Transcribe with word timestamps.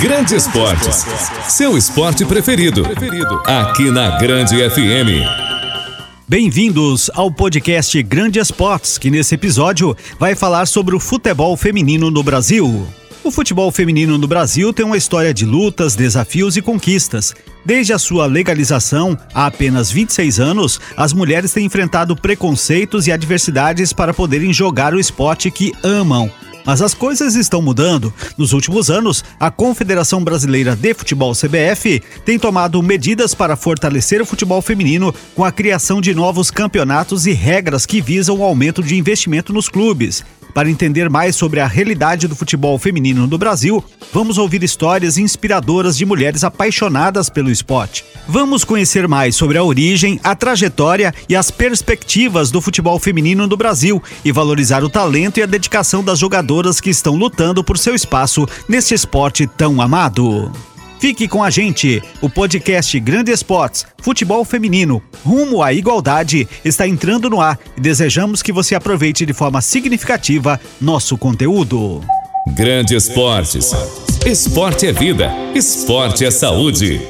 Grande 0.00 0.34
Esportes. 0.34 1.06
Seu 1.48 1.78
esporte 1.78 2.24
preferido. 2.24 2.84
Aqui 3.44 3.90
na 3.90 4.18
Grande 4.18 4.56
FM. 4.68 5.22
Bem-vindos 6.26 7.08
ao 7.14 7.30
podcast 7.30 8.02
Grande 8.02 8.40
Esportes, 8.40 8.98
que 8.98 9.08
nesse 9.08 9.36
episódio 9.36 9.96
vai 10.18 10.34
falar 10.34 10.66
sobre 10.66 10.96
o 10.96 11.00
futebol 11.00 11.56
feminino 11.56 12.10
no 12.10 12.22
Brasil. 12.24 12.86
O 13.22 13.30
futebol 13.30 13.70
feminino 13.70 14.18
no 14.18 14.26
Brasil 14.26 14.72
tem 14.72 14.84
uma 14.84 14.96
história 14.96 15.32
de 15.32 15.44
lutas, 15.44 15.94
desafios 15.94 16.56
e 16.56 16.62
conquistas. 16.62 17.32
Desde 17.64 17.92
a 17.92 17.98
sua 17.98 18.26
legalização, 18.26 19.16
há 19.32 19.46
apenas 19.46 19.90
26 19.90 20.40
anos, 20.40 20.80
as 20.96 21.12
mulheres 21.12 21.52
têm 21.52 21.66
enfrentado 21.66 22.16
preconceitos 22.16 23.06
e 23.06 23.12
adversidades 23.12 23.92
para 23.92 24.14
poderem 24.14 24.52
jogar 24.52 24.92
o 24.92 25.00
esporte 25.00 25.50
que 25.50 25.72
amam. 25.84 26.30
Mas 26.66 26.82
as 26.82 26.92
coisas 26.92 27.36
estão 27.36 27.62
mudando. 27.62 28.12
Nos 28.36 28.52
últimos 28.52 28.90
anos, 28.90 29.24
a 29.38 29.52
Confederação 29.52 30.22
Brasileira 30.22 30.74
de 30.74 30.92
Futebol 30.92 31.32
CBF 31.32 32.02
tem 32.24 32.38
tomado 32.38 32.82
medidas 32.82 33.34
para 33.34 33.56
fortalecer 33.56 34.20
o 34.20 34.26
futebol 34.26 34.60
feminino 34.60 35.14
com 35.34 35.44
a 35.44 35.52
criação 35.52 36.00
de 36.00 36.12
novos 36.12 36.50
campeonatos 36.50 37.24
e 37.26 37.32
regras 37.32 37.86
que 37.86 38.00
visam 38.00 38.38
o 38.38 38.42
aumento 38.42 38.82
de 38.82 38.96
investimento 38.96 39.52
nos 39.52 39.68
clubes. 39.68 40.24
Para 40.56 40.70
entender 40.70 41.10
mais 41.10 41.36
sobre 41.36 41.60
a 41.60 41.66
realidade 41.66 42.26
do 42.26 42.34
futebol 42.34 42.78
feminino 42.78 43.26
no 43.26 43.36
Brasil, 43.36 43.84
vamos 44.10 44.38
ouvir 44.38 44.62
histórias 44.62 45.18
inspiradoras 45.18 45.98
de 45.98 46.06
mulheres 46.06 46.42
apaixonadas 46.42 47.28
pelo 47.28 47.50
esporte. 47.50 48.06
Vamos 48.26 48.64
conhecer 48.64 49.06
mais 49.06 49.36
sobre 49.36 49.58
a 49.58 49.62
origem, 49.62 50.18
a 50.24 50.34
trajetória 50.34 51.12
e 51.28 51.36
as 51.36 51.50
perspectivas 51.50 52.50
do 52.50 52.62
futebol 52.62 52.98
feminino 52.98 53.46
no 53.46 53.54
Brasil 53.54 54.02
e 54.24 54.32
valorizar 54.32 54.82
o 54.82 54.88
talento 54.88 55.36
e 55.36 55.42
a 55.42 55.46
dedicação 55.46 56.02
das 56.02 56.18
jogadoras 56.18 56.46
que 56.80 56.90
estão 56.90 57.14
lutando 57.14 57.62
por 57.62 57.78
seu 57.78 57.94
espaço 57.94 58.46
neste 58.68 58.94
esporte 58.94 59.46
tão 59.46 59.80
amado. 59.80 60.50
Fique 60.98 61.28
com 61.28 61.44
a 61.44 61.50
gente. 61.50 62.02
O 62.22 62.30
podcast 62.30 62.98
Grande 63.00 63.30
Esportes, 63.30 63.86
Futebol 63.98 64.44
Feminino, 64.44 65.02
rumo 65.24 65.62
à 65.62 65.72
igualdade, 65.72 66.48
está 66.64 66.88
entrando 66.88 67.28
no 67.28 67.40
ar 67.40 67.58
e 67.76 67.80
desejamos 67.80 68.42
que 68.42 68.52
você 68.52 68.74
aproveite 68.74 69.26
de 69.26 69.32
forma 69.32 69.60
significativa 69.60 70.58
nosso 70.80 71.18
conteúdo. 71.18 72.00
Grande 72.56 72.96
Esportes. 72.96 73.72
Esporte 74.24 74.86
é 74.86 74.92
vida, 74.92 75.30
esporte 75.54 76.24
é 76.24 76.30
saúde. 76.30 77.00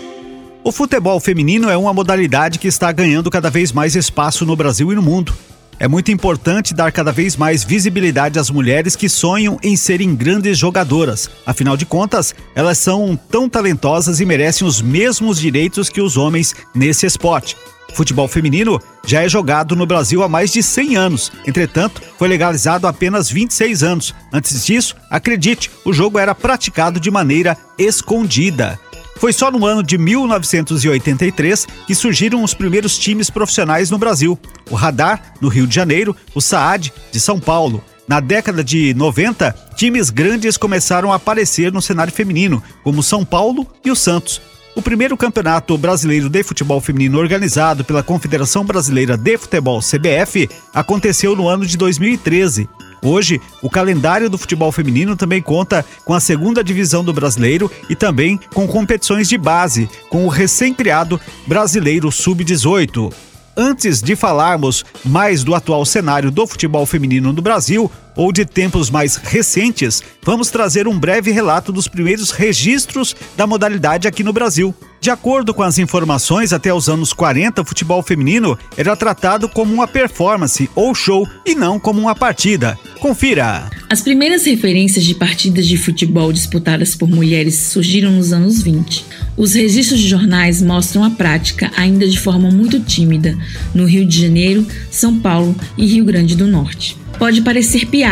O 0.64 0.72
futebol 0.72 1.20
feminino 1.20 1.70
é 1.70 1.76
uma 1.76 1.94
modalidade 1.94 2.58
que 2.58 2.66
está 2.66 2.90
ganhando 2.90 3.30
cada 3.30 3.48
vez 3.48 3.70
mais 3.70 3.94
espaço 3.94 4.44
no 4.44 4.56
Brasil 4.56 4.90
e 4.90 4.96
no 4.96 5.02
mundo. 5.02 5.32
É 5.78 5.86
muito 5.86 6.10
importante 6.10 6.72
dar 6.72 6.90
cada 6.90 7.12
vez 7.12 7.36
mais 7.36 7.62
visibilidade 7.62 8.38
às 8.38 8.50
mulheres 8.50 8.96
que 8.96 9.08
sonham 9.08 9.58
em 9.62 9.76
serem 9.76 10.14
grandes 10.14 10.56
jogadoras. 10.56 11.28
Afinal 11.44 11.76
de 11.76 11.84
contas, 11.84 12.34
elas 12.54 12.78
são 12.78 13.14
tão 13.30 13.48
talentosas 13.48 14.18
e 14.18 14.24
merecem 14.24 14.66
os 14.66 14.80
mesmos 14.80 15.38
direitos 15.38 15.90
que 15.90 16.00
os 16.00 16.16
homens 16.16 16.54
nesse 16.74 17.04
esporte. 17.04 17.56
Futebol 17.92 18.26
feminino 18.26 18.80
já 19.06 19.22
é 19.22 19.28
jogado 19.28 19.76
no 19.76 19.86
Brasil 19.86 20.22
há 20.22 20.28
mais 20.28 20.52
de 20.52 20.62
100 20.62 20.96
anos. 20.96 21.32
Entretanto, 21.46 22.02
foi 22.18 22.28
legalizado 22.28 22.86
há 22.86 22.90
apenas 22.90 23.30
26 23.30 23.82
anos. 23.82 24.14
Antes 24.32 24.64
disso, 24.64 24.96
acredite, 25.10 25.70
o 25.84 25.92
jogo 25.92 26.18
era 26.18 26.34
praticado 26.34 26.98
de 26.98 27.10
maneira 27.10 27.56
escondida. 27.78 28.78
Foi 29.16 29.32
só 29.32 29.50
no 29.50 29.64
ano 29.64 29.82
de 29.82 29.96
1983 29.96 31.66
que 31.86 31.94
surgiram 31.94 32.44
os 32.44 32.54
primeiros 32.54 32.98
times 32.98 33.30
profissionais 33.30 33.90
no 33.90 33.98
Brasil: 33.98 34.38
o 34.70 34.74
Radar, 34.74 35.34
no 35.40 35.48
Rio 35.48 35.66
de 35.66 35.74
Janeiro, 35.74 36.14
o 36.34 36.40
Saad, 36.40 36.92
de 37.10 37.20
São 37.20 37.40
Paulo. 37.40 37.82
Na 38.06 38.20
década 38.20 38.62
de 38.62 38.94
90, 38.94 39.52
times 39.74 40.10
grandes 40.10 40.56
começaram 40.56 41.12
a 41.12 41.16
aparecer 41.16 41.72
no 41.72 41.82
cenário 41.82 42.12
feminino, 42.12 42.62
como 42.84 43.02
São 43.02 43.24
Paulo 43.24 43.66
e 43.84 43.90
o 43.90 43.96
Santos. 43.96 44.40
O 44.76 44.82
primeiro 44.82 45.16
campeonato 45.16 45.78
brasileiro 45.78 46.28
de 46.28 46.42
futebol 46.42 46.82
feminino 46.82 47.18
organizado 47.18 47.82
pela 47.82 48.02
Confederação 48.02 48.62
Brasileira 48.62 49.16
de 49.16 49.38
Futebol, 49.38 49.80
CBF, 49.80 50.50
aconteceu 50.74 51.34
no 51.34 51.48
ano 51.48 51.64
de 51.64 51.78
2013. 51.78 52.68
Hoje, 53.02 53.40
o 53.62 53.70
calendário 53.70 54.28
do 54.28 54.36
futebol 54.36 54.70
feminino 54.70 55.16
também 55.16 55.40
conta 55.40 55.82
com 56.04 56.12
a 56.12 56.20
segunda 56.20 56.62
divisão 56.62 57.02
do 57.02 57.10
brasileiro 57.10 57.72
e 57.88 57.96
também 57.96 58.38
com 58.52 58.68
competições 58.68 59.30
de 59.30 59.38
base, 59.38 59.88
com 60.10 60.26
o 60.26 60.28
recém-criado 60.28 61.18
Brasileiro 61.46 62.12
Sub-18. 62.12 63.10
Antes 63.56 64.02
de 64.02 64.14
falarmos 64.14 64.84
mais 65.02 65.42
do 65.42 65.54
atual 65.54 65.86
cenário 65.86 66.30
do 66.30 66.46
futebol 66.46 66.84
feminino 66.84 67.32
no 67.32 67.40
Brasil 67.40 67.90
ou 68.16 68.32
de 68.32 68.44
tempos 68.44 68.90
mais 68.90 69.16
recentes, 69.16 70.02
vamos 70.24 70.50
trazer 70.50 70.88
um 70.88 70.98
breve 70.98 71.30
relato 71.30 71.70
dos 71.70 71.86
primeiros 71.86 72.30
registros 72.30 73.14
da 73.36 73.46
modalidade 73.46 74.08
aqui 74.08 74.24
no 74.24 74.32
Brasil. 74.32 74.74
De 75.00 75.10
acordo 75.10 75.54
com 75.54 75.62
as 75.62 75.78
informações, 75.78 76.52
até 76.52 76.74
os 76.74 76.88
anos 76.88 77.12
40, 77.12 77.62
o 77.62 77.64
futebol 77.64 78.02
feminino 78.02 78.58
era 78.76 78.96
tratado 78.96 79.48
como 79.48 79.72
uma 79.72 79.86
performance 79.86 80.68
ou 80.74 80.94
show 80.94 81.28
e 81.44 81.54
não 81.54 81.78
como 81.78 82.00
uma 82.00 82.14
partida. 82.14 82.76
Confira! 82.98 83.70
As 83.88 84.00
primeiras 84.00 84.44
referências 84.44 85.04
de 85.04 85.14
partidas 85.14 85.66
de 85.66 85.76
futebol 85.76 86.32
disputadas 86.32 86.96
por 86.96 87.08
mulheres 87.08 87.56
surgiram 87.56 88.10
nos 88.10 88.32
anos 88.32 88.62
20. 88.62 89.04
Os 89.36 89.52
registros 89.52 90.00
de 90.00 90.08
jornais 90.08 90.60
mostram 90.60 91.04
a 91.04 91.10
prática, 91.10 91.70
ainda 91.76 92.08
de 92.08 92.18
forma 92.18 92.50
muito 92.50 92.80
tímida, 92.80 93.38
no 93.74 93.84
Rio 93.84 94.04
de 94.04 94.20
Janeiro, 94.20 94.66
São 94.90 95.20
Paulo 95.20 95.54
e 95.76 95.86
Rio 95.86 96.04
Grande 96.04 96.34
do 96.34 96.46
Norte. 96.46 96.96
Pode 97.18 97.40
parecer 97.40 97.86
piada, 97.86 98.05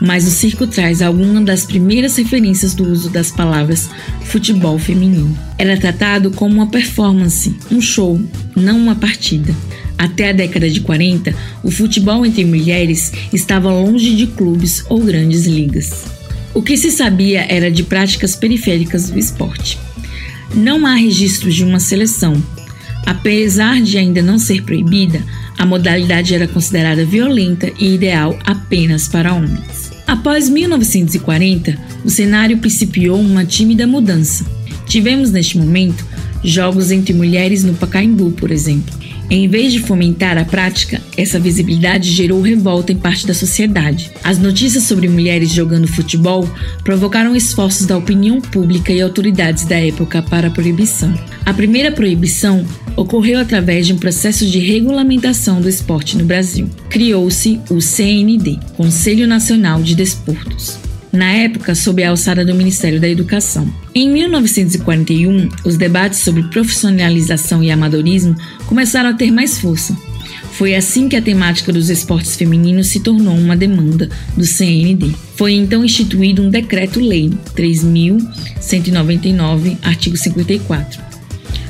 mas 0.00 0.26
o 0.26 0.30
circo 0.30 0.66
traz 0.66 1.02
alguma 1.02 1.40
das 1.40 1.64
primeiras 1.64 2.16
referências 2.16 2.74
do 2.74 2.90
uso 2.90 3.10
das 3.10 3.30
palavras 3.30 3.90
futebol 4.24 4.78
feminino. 4.78 5.36
Era 5.58 5.76
tratado 5.76 6.30
como 6.30 6.54
uma 6.54 6.68
performance, 6.68 7.54
um 7.70 7.80
show, 7.80 8.20
não 8.54 8.78
uma 8.78 8.94
partida. 8.94 9.54
Até 9.98 10.30
a 10.30 10.32
década 10.32 10.70
de 10.70 10.80
40, 10.80 11.34
o 11.62 11.70
futebol 11.70 12.24
entre 12.24 12.44
mulheres 12.44 13.12
estava 13.32 13.72
longe 13.72 14.14
de 14.14 14.26
clubes 14.28 14.84
ou 14.88 15.00
grandes 15.00 15.46
ligas. 15.46 16.04
O 16.52 16.62
que 16.62 16.76
se 16.76 16.90
sabia 16.90 17.44
era 17.48 17.70
de 17.70 17.82
práticas 17.82 18.36
periféricas 18.36 19.10
do 19.10 19.18
esporte. 19.18 19.78
Não 20.54 20.86
há 20.86 20.94
registros 20.94 21.54
de 21.54 21.64
uma 21.64 21.80
seleção. 21.80 22.40
Apesar 23.06 23.80
de 23.80 23.98
ainda 23.98 24.22
não 24.22 24.38
ser 24.38 24.62
proibida, 24.62 25.22
a 25.58 25.66
modalidade 25.66 26.34
era 26.34 26.48
considerada 26.48 27.04
violenta 27.04 27.70
e 27.78 27.94
ideal 27.94 28.38
apenas 28.44 29.08
para 29.08 29.34
homens. 29.34 29.92
Após 30.06 30.48
1940, 30.48 31.78
o 32.04 32.10
cenário 32.10 32.58
principiou 32.58 33.18
uma 33.18 33.44
tímida 33.44 33.86
mudança. 33.86 34.44
Tivemos 34.86 35.30
neste 35.30 35.56
momento 35.58 36.04
jogos 36.42 36.90
entre 36.90 37.14
mulheres 37.14 37.64
no 37.64 37.74
Pacaembu, 37.74 38.32
por 38.32 38.50
exemplo. 38.50 39.03
Em 39.30 39.48
vez 39.48 39.72
de 39.72 39.80
fomentar 39.80 40.36
a 40.36 40.44
prática, 40.44 41.00
essa 41.16 41.40
visibilidade 41.40 42.10
gerou 42.10 42.40
revolta 42.40 42.92
em 42.92 42.96
parte 42.96 43.26
da 43.26 43.32
sociedade. 43.34 44.10
As 44.22 44.38
notícias 44.38 44.84
sobre 44.84 45.08
mulheres 45.08 45.50
jogando 45.50 45.88
futebol 45.88 46.48
provocaram 46.82 47.34
esforços 47.34 47.86
da 47.86 47.96
opinião 47.96 48.40
pública 48.40 48.92
e 48.92 49.00
autoridades 49.00 49.64
da 49.64 49.76
época 49.76 50.22
para 50.22 50.48
a 50.48 50.50
proibição. 50.50 51.12
A 51.44 51.54
primeira 51.54 51.90
proibição 51.90 52.66
ocorreu 52.96 53.40
através 53.40 53.86
de 53.86 53.92
um 53.92 53.98
processo 53.98 54.46
de 54.46 54.58
regulamentação 54.58 55.60
do 55.60 55.68
esporte 55.68 56.16
no 56.16 56.24
Brasil. 56.24 56.68
Criou-se 56.88 57.60
o 57.70 57.80
CND, 57.80 58.58
Conselho 58.76 59.26
Nacional 59.26 59.82
de 59.82 59.94
Desportos. 59.94 60.78
Na 61.14 61.30
época, 61.30 61.74
sob 61.76 62.02
a 62.02 62.10
alçada 62.10 62.44
do 62.44 62.56
Ministério 62.56 63.00
da 63.00 63.08
Educação. 63.08 63.72
Em 63.94 64.10
1941, 64.10 65.48
os 65.64 65.76
debates 65.76 66.18
sobre 66.18 66.42
profissionalização 66.48 67.62
e 67.62 67.70
amadorismo 67.70 68.34
começaram 68.66 69.10
a 69.10 69.14
ter 69.14 69.30
mais 69.30 69.60
força. 69.60 69.96
Foi 70.54 70.74
assim 70.74 71.08
que 71.08 71.14
a 71.14 71.22
temática 71.22 71.72
dos 71.72 71.88
esportes 71.88 72.34
femininos 72.34 72.88
se 72.88 72.98
tornou 72.98 73.36
uma 73.36 73.56
demanda 73.56 74.10
do 74.36 74.44
CND. 74.44 75.14
Foi 75.36 75.52
então 75.52 75.84
instituído 75.84 76.42
um 76.42 76.50
decreto-lei 76.50 77.30
3199, 77.54 79.78
artigo 79.82 80.16
54, 80.16 81.00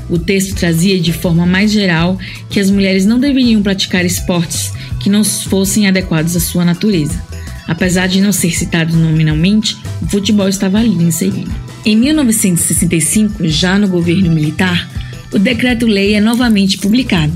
o 0.08 0.18
texto 0.18 0.54
trazia 0.54 0.98
de 1.00 1.12
forma 1.12 1.46
mais 1.46 1.70
geral 1.70 2.18
que 2.48 2.58
as 2.60 2.70
mulheres 2.70 3.04
não 3.06 3.20
deveriam 3.20 3.62
praticar 3.62 4.04
esportes 4.04 4.72
que 5.00 5.10
não 5.10 5.24
fossem 5.24 5.86
adequados 5.86 6.36
à 6.36 6.40
sua 6.40 6.64
natureza. 6.64 7.33
Apesar 7.66 8.06
de 8.06 8.20
não 8.20 8.32
ser 8.32 8.54
citado 8.56 8.96
nominalmente, 8.96 9.76
o 10.02 10.06
futebol 10.06 10.48
estava 10.48 10.78
ali 10.78 10.90
inserido. 10.90 11.50
Em 11.84 11.96
1965, 11.96 13.46
já 13.48 13.78
no 13.78 13.88
governo 13.88 14.30
militar, 14.30 14.88
o 15.32 15.38
decreto-lei 15.38 16.14
é 16.14 16.20
novamente 16.20 16.78
publicado, 16.78 17.32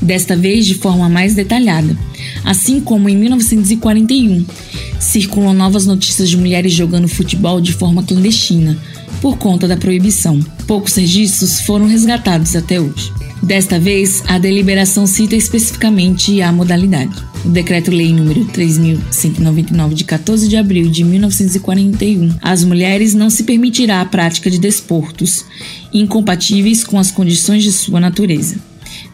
desta 0.00 0.36
vez 0.36 0.66
de 0.66 0.74
forma 0.74 1.08
mais 1.08 1.34
detalhada, 1.34 1.96
assim 2.44 2.80
como 2.80 3.08
em 3.08 3.16
1941 3.16 4.46
circulam 4.98 5.54
novas 5.54 5.86
notícias 5.86 6.28
de 6.28 6.36
mulheres 6.36 6.72
jogando 6.72 7.08
futebol 7.08 7.60
de 7.60 7.72
forma 7.72 8.02
clandestina, 8.02 8.76
por 9.20 9.38
conta 9.38 9.66
da 9.66 9.76
proibição. 9.76 10.40
Poucos 10.66 10.94
registros 10.94 11.60
foram 11.60 11.86
resgatados 11.86 12.54
até 12.54 12.80
hoje. 12.80 13.12
Desta 13.42 13.78
vez, 13.78 14.24
a 14.26 14.38
deliberação 14.38 15.06
cita 15.06 15.36
especificamente 15.36 16.40
a 16.42 16.50
modalidade. 16.50 17.14
O 17.44 17.48
Decreto-Lei 17.48 18.12
número 18.12 18.44
3199 18.46 19.94
de 19.94 20.04
14 20.04 20.48
de 20.48 20.56
abril 20.56 20.90
de 20.90 21.04
1941, 21.04 22.36
às 22.42 22.64
mulheres 22.64 23.14
não 23.14 23.30
se 23.30 23.44
permitirá 23.44 24.00
a 24.00 24.04
prática 24.04 24.50
de 24.50 24.58
desportos 24.58 25.44
incompatíveis 25.92 26.82
com 26.82 26.98
as 26.98 27.10
condições 27.10 27.62
de 27.62 27.72
sua 27.72 28.00
natureza 28.00 28.56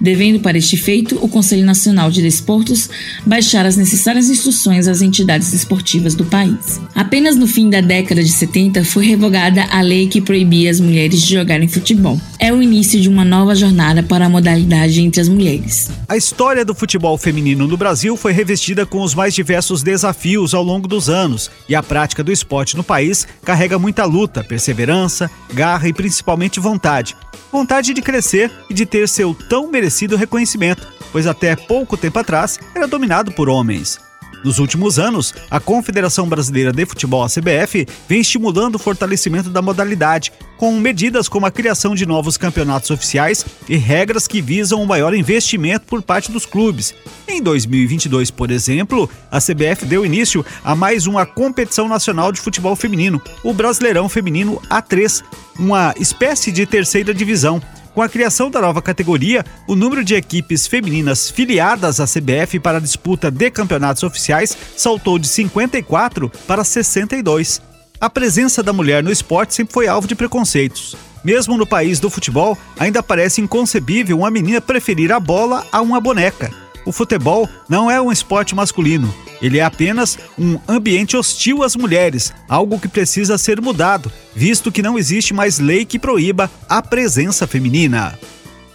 devendo 0.02 0.40
para 0.40 0.58
este 0.58 0.76
feito 0.76 1.16
o 1.22 1.28
Conselho 1.28 1.64
Nacional 1.64 2.10
de 2.10 2.20
Desportos 2.20 2.90
baixar 3.24 3.64
as 3.64 3.76
necessárias 3.76 4.28
instruções 4.28 4.88
às 4.88 5.00
entidades 5.00 5.52
esportivas 5.52 6.16
do 6.16 6.24
país. 6.24 6.80
Apenas 6.94 7.36
no 7.36 7.46
fim 7.46 7.70
da 7.70 7.80
década 7.80 8.22
de 8.22 8.28
70 8.28 8.84
foi 8.84 9.06
revogada 9.06 9.64
a 9.70 9.80
lei 9.80 10.08
que 10.08 10.20
proibia 10.20 10.70
as 10.70 10.80
mulheres 10.80 11.22
de 11.22 11.34
jogarem 11.34 11.68
futebol. 11.68 12.20
É 12.38 12.52
o 12.52 12.60
início 12.60 13.00
de 13.00 13.08
uma 13.08 13.24
nova 13.24 13.54
jornada 13.54 14.02
para 14.02 14.26
a 14.26 14.28
modalidade 14.28 15.00
entre 15.00 15.20
as 15.20 15.28
mulheres. 15.28 15.88
A 16.08 16.16
história 16.16 16.64
do 16.64 16.74
futebol 16.74 17.16
feminino 17.16 17.68
no 17.68 17.76
Brasil 17.76 18.16
foi 18.16 18.32
revestida 18.32 18.84
com 18.84 19.02
os 19.02 19.14
mais 19.14 19.32
diversos 19.32 19.82
desafios 19.82 20.52
ao 20.52 20.64
longo 20.64 20.88
dos 20.88 21.08
anos, 21.08 21.48
e 21.68 21.74
a 21.76 21.82
prática 21.82 22.24
do 22.24 22.32
esporte 22.32 22.76
no 22.76 22.82
país 22.82 23.26
carrega 23.44 23.78
muita 23.78 24.04
luta, 24.04 24.42
perseverança, 24.42 25.30
garra 25.54 25.88
e 25.88 25.92
principalmente 25.92 26.58
vontade 26.58 27.14
vontade 27.52 27.92
de 27.92 28.00
crescer 28.00 28.50
e 28.70 28.74
de 28.74 28.86
ter 28.86 29.06
seu 29.06 29.34
tão 29.34 29.70
merecido 29.70 29.91
reconhecimento, 30.16 30.86
pois 31.10 31.26
até 31.26 31.54
pouco 31.54 31.96
tempo 31.96 32.18
atrás 32.18 32.58
era 32.74 32.88
dominado 32.88 33.32
por 33.32 33.48
homens. 33.48 33.98
Nos 34.44 34.58
últimos 34.58 34.98
anos, 34.98 35.32
a 35.48 35.60
Confederação 35.60 36.28
Brasileira 36.28 36.72
de 36.72 36.84
Futebol, 36.84 37.22
a 37.22 37.28
CBF, 37.28 37.86
vem 38.08 38.20
estimulando 38.20 38.74
o 38.74 38.78
fortalecimento 38.78 39.48
da 39.48 39.62
modalidade, 39.62 40.32
com 40.56 40.72
medidas 40.76 41.28
como 41.28 41.46
a 41.46 41.50
criação 41.50 41.94
de 41.94 42.04
novos 42.04 42.36
campeonatos 42.36 42.90
oficiais 42.90 43.46
e 43.68 43.76
regras 43.76 44.26
que 44.26 44.42
visam 44.42 44.82
um 44.82 44.86
maior 44.86 45.14
investimento 45.14 45.86
por 45.86 46.02
parte 46.02 46.32
dos 46.32 46.44
clubes. 46.44 46.92
Em 47.28 47.40
2022, 47.40 48.30
por 48.32 48.50
exemplo, 48.50 49.08
a 49.30 49.38
CBF 49.38 49.86
deu 49.86 50.04
início 50.04 50.44
a 50.64 50.74
mais 50.74 51.06
uma 51.06 51.24
competição 51.24 51.86
nacional 51.86 52.32
de 52.32 52.40
futebol 52.40 52.74
feminino, 52.74 53.22
o 53.44 53.54
Brasileirão 53.54 54.08
Feminino 54.08 54.60
A3, 54.68 55.22
uma 55.58 55.94
espécie 55.98 56.50
de 56.50 56.66
terceira 56.66 57.14
divisão 57.14 57.62
com 57.94 58.02
a 58.02 58.08
criação 58.08 58.50
da 58.50 58.60
nova 58.60 58.80
categoria, 58.80 59.44
o 59.66 59.74
número 59.74 60.04
de 60.04 60.14
equipes 60.14 60.66
femininas 60.66 61.30
filiadas 61.30 62.00
à 62.00 62.06
CBF 62.06 62.58
para 62.58 62.78
a 62.78 62.80
disputa 62.80 63.30
de 63.30 63.50
campeonatos 63.50 64.02
oficiais 64.02 64.56
saltou 64.76 65.18
de 65.18 65.28
54 65.28 66.30
para 66.46 66.64
62. 66.64 67.60
A 68.00 68.10
presença 68.10 68.62
da 68.62 68.72
mulher 68.72 69.02
no 69.02 69.12
esporte 69.12 69.54
sempre 69.54 69.74
foi 69.74 69.86
alvo 69.86 70.08
de 70.08 70.14
preconceitos. 70.14 70.96
Mesmo 71.24 71.56
no 71.56 71.66
país 71.66 72.00
do 72.00 72.10
futebol, 72.10 72.58
ainda 72.78 73.02
parece 73.02 73.40
inconcebível 73.40 74.18
uma 74.18 74.30
menina 74.30 74.60
preferir 74.60 75.12
a 75.12 75.20
bola 75.20 75.64
a 75.70 75.80
uma 75.80 76.00
boneca. 76.00 76.61
O 76.84 76.92
futebol 76.92 77.48
não 77.68 77.90
é 77.90 78.00
um 78.00 78.10
esporte 78.10 78.54
masculino. 78.54 79.12
Ele 79.40 79.58
é 79.58 79.64
apenas 79.64 80.18
um 80.38 80.58
ambiente 80.68 81.16
hostil 81.16 81.62
às 81.62 81.74
mulheres, 81.76 82.32
algo 82.48 82.78
que 82.78 82.88
precisa 82.88 83.36
ser 83.38 83.60
mudado, 83.60 84.10
visto 84.34 84.70
que 84.70 84.82
não 84.82 84.98
existe 84.98 85.34
mais 85.34 85.58
lei 85.58 85.84
que 85.84 85.98
proíba 85.98 86.50
a 86.68 86.80
presença 86.80 87.46
feminina. 87.46 88.18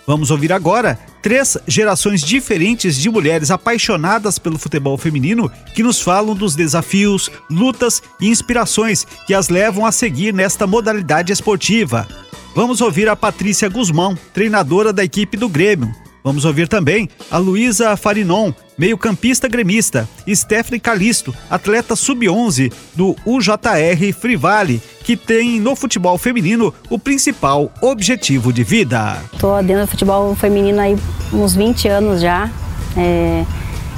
Vamos 0.05 0.31
ouvir 0.31 0.53
agora 0.53 0.97
três 1.21 1.57
gerações 1.67 2.21
diferentes 2.21 2.95
de 2.95 3.09
mulheres 3.09 3.51
apaixonadas 3.51 4.39
pelo 4.39 4.57
futebol 4.57 4.97
feminino 4.97 5.51
que 5.75 5.83
nos 5.83 6.01
falam 6.01 6.33
dos 6.33 6.55
desafios, 6.55 7.29
lutas 7.49 8.01
e 8.21 8.29
inspirações 8.29 9.05
que 9.25 9.33
as 9.33 9.49
levam 9.49 9.85
a 9.85 9.91
seguir 9.91 10.33
nesta 10.33 10.65
modalidade 10.65 11.33
esportiva. 11.33 12.07
Vamos 12.55 12.79
ouvir 12.79 13.09
a 13.09 13.15
Patrícia 13.15 13.67
Guzmão, 13.67 14.17
treinadora 14.33 14.93
da 14.93 15.03
equipe 15.03 15.35
do 15.35 15.49
Grêmio, 15.49 15.93
Vamos 16.27 16.43
ouvir 16.43 16.67
também 16.67 17.07
a 17.31 17.37
Luísa 17.37 17.95
Farinon, 17.95 18.51
meio-campista 18.77 19.47
gremista, 19.47 20.05
Stephanie 20.27 20.77
Calisto, 20.77 21.33
atleta 21.49 21.95
sub-11 21.95 22.69
do 22.93 23.15
UJR 23.25 24.13
Frivale, 24.13 24.81
que 25.05 25.15
tem 25.15 25.57
no 25.61 25.73
futebol 25.73 26.17
feminino 26.17 26.73
o 26.89 26.99
principal 26.99 27.71
objetivo 27.81 28.51
de 28.51 28.61
vida. 28.61 29.23
Estou 29.31 29.63
dentro 29.63 29.85
do 29.85 29.87
futebol 29.87 30.35
feminino 30.35 30.81
aí 30.81 30.97
uns 31.31 31.55
20 31.55 31.87
anos 31.87 32.19
já. 32.19 32.51
É, 32.97 33.45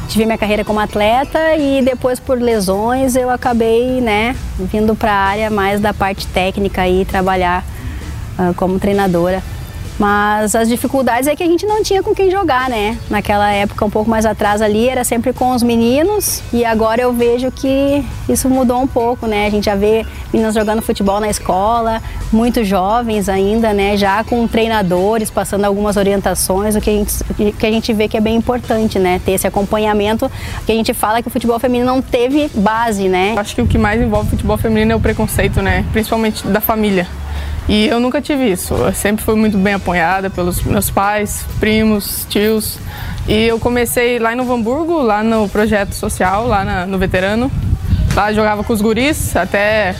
tive 0.07 0.23
minha 0.23 0.37
carreira 0.37 0.63
como 0.63 0.79
atleta 0.79 1.55
e 1.55 1.81
depois 1.81 2.19
por 2.19 2.39
lesões 2.39 3.15
eu 3.15 3.31
acabei, 3.31 4.01
né, 4.01 4.35
vindo 4.59 4.93
para 4.93 5.11
a 5.11 5.25
área 5.25 5.49
mais 5.49 5.81
da 5.81 5.95
parte 5.95 6.27
técnica 6.27 6.87
e 6.87 7.05
trabalhar 7.05 7.65
uh, 8.37 8.53
como 8.53 8.79
treinadora. 8.79 9.41
Mas 9.99 10.55
as 10.55 10.69
dificuldades 10.69 11.27
é 11.27 11.35
que 11.35 11.43
a 11.43 11.45
gente 11.45 11.65
não 11.65 11.83
tinha 11.83 12.01
com 12.01 12.15
quem 12.15 12.31
jogar, 12.31 12.69
né? 12.69 12.97
Naquela 13.09 13.51
época, 13.51 13.83
um 13.83 13.89
pouco 13.89 14.09
mais 14.09 14.25
atrás 14.25 14.61
ali, 14.61 14.87
era 14.87 15.03
sempre 15.03 15.33
com 15.33 15.51
os 15.51 15.61
meninos 15.61 16.41
e 16.53 16.63
agora 16.63 17.01
eu 17.01 17.11
vejo 17.11 17.51
que 17.51 18.03
isso 18.29 18.49
mudou 18.49 18.81
um 18.81 18.87
pouco, 18.87 19.27
né? 19.27 19.45
A 19.45 19.49
gente 19.49 19.65
já 19.65 19.75
vê 19.75 20.05
meninas 20.31 20.55
jogando 20.55 20.81
futebol 20.81 21.19
na 21.19 21.29
escola, 21.29 22.01
muito 22.31 22.63
jovens 22.63 23.27
ainda, 23.27 23.73
né? 23.73 23.97
Já 23.97 24.23
com 24.23 24.47
treinadores, 24.47 25.29
passando 25.29 25.65
algumas 25.65 25.97
orientações, 25.97 26.77
o 26.77 26.81
que 26.81 26.89
a 26.89 26.93
gente, 26.93 27.51
que 27.51 27.65
a 27.65 27.71
gente 27.71 27.91
vê 27.91 28.07
que 28.07 28.15
é 28.15 28.21
bem 28.21 28.37
importante, 28.37 28.97
né? 28.97 29.19
Ter 29.25 29.33
esse 29.33 29.45
acompanhamento, 29.47 30.31
que 30.65 30.71
a 30.71 30.75
gente 30.75 30.93
fala 30.93 31.21
que 31.21 31.27
o 31.27 31.31
futebol 31.31 31.59
feminino 31.59 31.85
não 31.85 32.01
teve 32.01 32.49
base, 32.55 33.09
né? 33.09 33.35
Acho 33.37 33.53
que 33.53 33.61
o 33.61 33.67
que 33.67 33.77
mais 33.77 34.01
envolve 34.01 34.27
o 34.27 34.29
futebol 34.29 34.57
feminino 34.57 34.93
é 34.93 34.95
o 34.95 34.99
preconceito, 34.99 35.61
né? 35.61 35.83
Principalmente 35.91 36.47
da 36.47 36.61
família. 36.61 37.05
E 37.69 37.85
eu 37.85 37.99
nunca 37.99 38.19
tive 38.19 38.51
isso. 38.51 38.73
Eu 38.73 38.91
sempre 38.93 39.23
fui 39.23 39.35
muito 39.35 39.55
bem 39.55 39.75
apoiada 39.75 40.27
pelos 40.27 40.63
meus 40.63 40.89
pais, 40.89 41.45
primos, 41.59 42.25
tios. 42.27 42.79
E 43.27 43.43
eu 43.43 43.59
comecei 43.59 44.17
lá 44.17 44.33
em 44.33 44.35
Novo 44.35 44.51
Hamburgo, 44.55 44.99
lá 45.03 45.21
no 45.21 45.47
projeto 45.47 45.93
social, 45.93 46.47
lá 46.47 46.65
na, 46.65 46.87
no 46.87 46.97
veterano. 46.97 47.51
Lá 48.15 48.33
jogava 48.33 48.63
com 48.63 48.73
os 48.73 48.81
guris, 48.81 49.35
até 49.35 49.95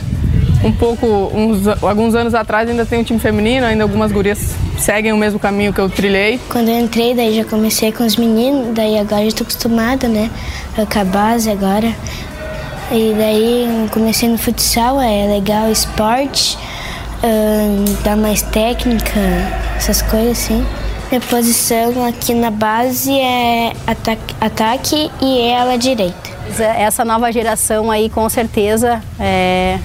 um 0.64 0.72
pouco, 0.72 1.06
uns, 1.32 1.68
alguns 1.84 2.16
anos 2.16 2.34
atrás 2.34 2.68
ainda 2.68 2.88
tem 2.88 3.02
um 3.02 3.04
time 3.04 3.20
feminino, 3.20 3.68
ainda 3.68 3.84
algumas 3.84 4.12
gurias 4.12 4.56
seguem 4.80 5.14
o 5.14 5.18
mesmo 5.18 5.38
caminho 5.38 5.72
que 5.72 5.80
eu 5.80 5.88
trilhei. 5.92 6.40
Quando 6.50 6.70
eu 6.70 6.80
entrei, 6.80 7.14
daí 7.14 7.36
já 7.36 7.46
comecei 7.46 7.92
com 7.92 8.04
os 8.04 8.16
meninos, 8.16 8.74
daí 8.74 8.98
agora 8.98 9.24
eu 9.24 9.32
tô 9.32 9.44
acostumada, 9.44 10.08
né, 10.08 10.32
com 10.76 11.00
a 11.00 11.04
base 11.04 11.52
agora. 11.52 11.94
E 12.92 13.14
daí 13.16 13.88
comecei 13.92 14.28
no 14.28 14.40
futsal, 14.40 15.00
é 15.00 15.28
legal, 15.28 15.72
esporte 15.72 16.58
uh, 17.24 18.04
dar 18.04 18.16
mais 18.16 18.42
técnica, 18.42 19.20
essas 19.76 20.02
coisas 20.02 20.32
assim. 20.32 20.66
Minha 21.10 21.22
posição 21.22 22.06
aqui 22.06 22.34
na 22.34 22.52
base 22.52 23.12
é 23.12 23.74
ataque, 23.88 24.36
ataque 24.40 25.12
e 25.22 25.42
ela 25.42 25.78
direita. 25.78 26.30
Essa 26.78 27.04
nova 27.04 27.32
geração 27.32 27.90
aí 27.90 28.10
com 28.10 28.28
certeza 28.30 29.02
é, 29.20 29.80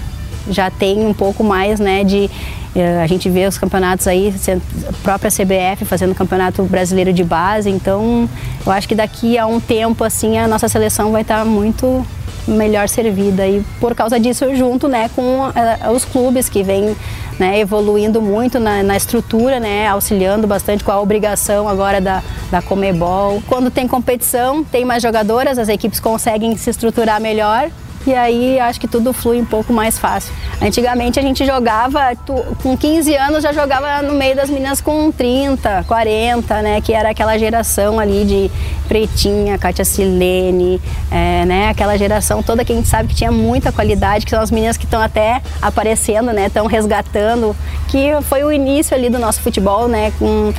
já 0.50 0.70
tem 0.70 1.06
um 1.06 1.14
pouco 1.14 1.42
mais 1.42 1.80
né, 1.80 2.04
de 2.04 2.30
é, 2.74 3.00
a 3.00 3.06
gente 3.06 3.30
vê 3.30 3.46
os 3.46 3.56
campeonatos 3.56 4.08
aí, 4.08 4.34
a 4.48 4.92
própria 5.02 5.30
CBF 5.30 5.84
fazendo 5.84 6.14
campeonato 6.14 6.62
brasileiro 6.64 7.12
de 7.12 7.22
base, 7.22 7.70
então 7.70 8.28
eu 8.66 8.72
acho 8.72 8.88
que 8.88 8.96
daqui 8.96 9.38
a 9.38 9.46
um 9.46 9.60
tempo 9.60 10.02
assim 10.02 10.38
a 10.38 10.48
nossa 10.48 10.68
seleção 10.68 11.12
vai 11.12 11.22
estar 11.22 11.44
muito 11.44 12.04
melhor 12.46 12.88
servida 12.88 13.46
e 13.46 13.64
por 13.80 13.94
causa 13.94 14.18
disso 14.20 14.54
junto 14.54 14.88
né 14.88 15.10
com 15.14 15.48
uh, 15.48 15.92
os 15.94 16.04
clubes 16.04 16.48
que 16.48 16.62
vêm 16.62 16.94
né, 17.38 17.58
evoluindo 17.58 18.22
muito 18.22 18.60
na, 18.60 18.82
na, 18.82 18.96
estrutura, 18.96 19.58
né, 19.58 19.88
auxiliando 19.88 20.46
bastante 20.46 20.84
com 20.84 20.92
a 20.92 21.00
obrigação 21.00 21.68
agora 21.68 22.00
da, 22.00 22.22
da 22.48 22.62
Comebol. 22.62 23.42
Quando 23.48 23.72
tem 23.72 23.88
competição, 23.88 24.62
tem 24.62 24.84
mais 24.84 25.02
jogadoras, 25.02 25.58
as 25.58 25.68
equipes 25.68 25.98
conseguem 25.98 26.56
se 26.56 26.70
estruturar 26.70 27.20
melhor 27.20 27.70
e 28.06 28.14
aí 28.14 28.60
acho 28.60 28.80
que 28.80 28.86
tudo 28.86 29.12
flui 29.12 29.40
um 29.40 29.44
pouco 29.44 29.72
mais 29.72 29.98
fácil. 29.98 30.32
Antigamente 30.60 31.18
a 31.18 31.22
gente 31.22 31.44
jogava, 31.44 32.14
tu, 32.26 32.34
com 32.62 32.76
15 32.76 33.14
anos 33.16 33.42
já 33.42 33.52
jogava 33.52 34.02
no 34.02 34.14
meio 34.14 34.36
das 34.36 34.50
meninas 34.50 34.80
com 34.80 35.10
30, 35.10 35.84
40, 35.86 36.62
né? 36.62 36.80
Que 36.80 36.92
era 36.92 37.10
aquela 37.10 37.38
geração 37.38 37.98
ali 37.98 38.24
de 38.24 38.50
Pretinha, 38.88 39.58
Kátia 39.58 39.84
Silene, 39.84 40.80
é, 41.10 41.44
né? 41.44 41.68
Aquela 41.68 41.96
geração 41.96 42.42
toda 42.42 42.64
que 42.64 42.72
a 42.72 42.76
gente 42.76 42.88
sabe 42.88 43.08
que 43.08 43.14
tinha 43.14 43.32
muita 43.32 43.72
qualidade, 43.72 44.24
que 44.24 44.30
são 44.30 44.40
as 44.40 44.50
meninas 44.50 44.76
que 44.76 44.84
estão 44.84 45.00
até 45.00 45.40
aparecendo, 45.60 46.32
né? 46.32 46.46
Estão 46.46 46.66
resgatando, 46.66 47.56
que 47.88 48.10
foi 48.22 48.44
o 48.44 48.52
início 48.52 48.94
ali 48.96 49.08
do 49.08 49.18
nosso 49.18 49.40
futebol, 49.40 49.88
né? 49.88 50.12
Com 50.18 50.52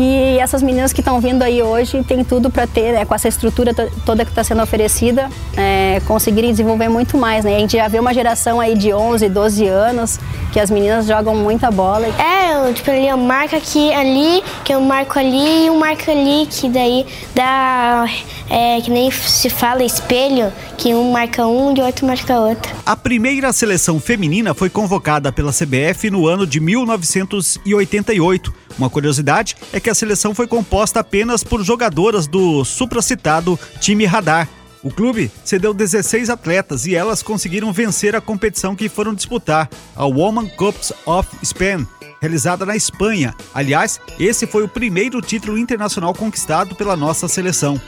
e 0.00 0.38
essas 0.38 0.62
meninas 0.62 0.92
que 0.92 1.00
estão 1.00 1.20
vindo 1.20 1.42
aí 1.42 1.60
hoje 1.60 2.04
têm 2.04 2.22
tudo 2.22 2.50
para 2.50 2.68
ter, 2.68 2.92
né, 2.92 3.04
com 3.04 3.12
essa 3.12 3.26
estrutura 3.26 3.74
toda 4.06 4.24
que 4.24 4.30
está 4.30 4.44
sendo 4.44 4.62
oferecida, 4.62 5.28
é, 5.56 6.00
conseguirem 6.06 6.52
desenvolver 6.52 6.88
muito 6.88 7.18
mais. 7.18 7.44
Né? 7.44 7.56
A 7.56 7.58
gente 7.58 7.76
já 7.76 7.88
vê 7.88 7.98
uma 7.98 8.14
geração 8.14 8.60
aí 8.60 8.76
de 8.76 8.92
11, 8.92 9.28
12 9.28 9.66
anos 9.66 10.20
que 10.52 10.60
as 10.60 10.70
meninas 10.70 11.06
jogam 11.06 11.34
muita 11.34 11.72
bola. 11.72 12.06
É, 12.06 12.68
eu, 12.68 12.72
tipo, 12.72 12.88
ali 12.90 13.08
eu 13.08 13.16
marco 13.16 13.56
aqui, 13.56 13.92
ali, 13.92 14.40
que 14.64 14.72
eu 14.72 14.80
marco 14.80 15.18
ali 15.18 15.66
e 15.66 15.70
um 15.70 15.80
marco 15.80 16.08
ali, 16.08 16.46
que 16.46 16.68
daí 16.68 17.04
dá, 17.34 18.06
é, 18.48 18.80
que 18.80 18.92
nem 18.92 19.10
se 19.10 19.50
fala 19.50 19.82
espelho, 19.82 20.52
que 20.76 20.94
um 20.94 21.10
marca 21.10 21.44
um 21.44 21.74
e 21.76 21.80
o 21.80 21.84
outro 21.84 22.06
marca 22.06 22.38
outro. 22.38 22.72
A 22.86 22.94
primeira 22.94 23.52
seleção 23.52 23.98
feminina 23.98 24.54
foi 24.54 24.70
convocada 24.70 25.32
pela 25.32 25.52
CBF 25.52 26.08
no 26.08 26.28
ano 26.28 26.46
de 26.46 26.60
1988 26.60 28.67
Uma 28.78 28.88
curiosidade 28.88 29.56
é 29.72 29.80
que 29.80 29.90
a 29.90 29.94
seleção 29.94 30.34
foi 30.34 30.46
composta 30.46 31.00
apenas 31.00 31.42
por 31.42 31.64
jogadoras 31.64 32.28
do 32.28 32.64
supracitado 32.64 33.58
time 33.80 34.06
Radar. 34.06 34.48
O 34.84 34.90
clube 34.90 35.30
cedeu 35.44 35.74
16 35.74 36.30
atletas 36.30 36.86
e 36.86 36.94
elas 36.94 37.20
conseguiram 37.20 37.72
vencer 37.72 38.14
a 38.14 38.20
competição 38.20 38.76
que 38.76 38.88
foram 38.88 39.12
disputar, 39.12 39.68
a 39.96 40.06
Women 40.06 40.48
Cups 40.50 40.92
of 41.04 41.28
Spain, 41.42 41.84
realizada 42.20 42.64
na 42.64 42.76
Espanha. 42.76 43.34
Aliás, 43.52 44.00
esse 44.20 44.46
foi 44.46 44.62
o 44.62 44.68
primeiro 44.68 45.20
título 45.20 45.58
internacional 45.58 46.14
conquistado 46.14 46.76
pela 46.76 46.96
nossa 46.96 47.26
seleção. 47.26 47.80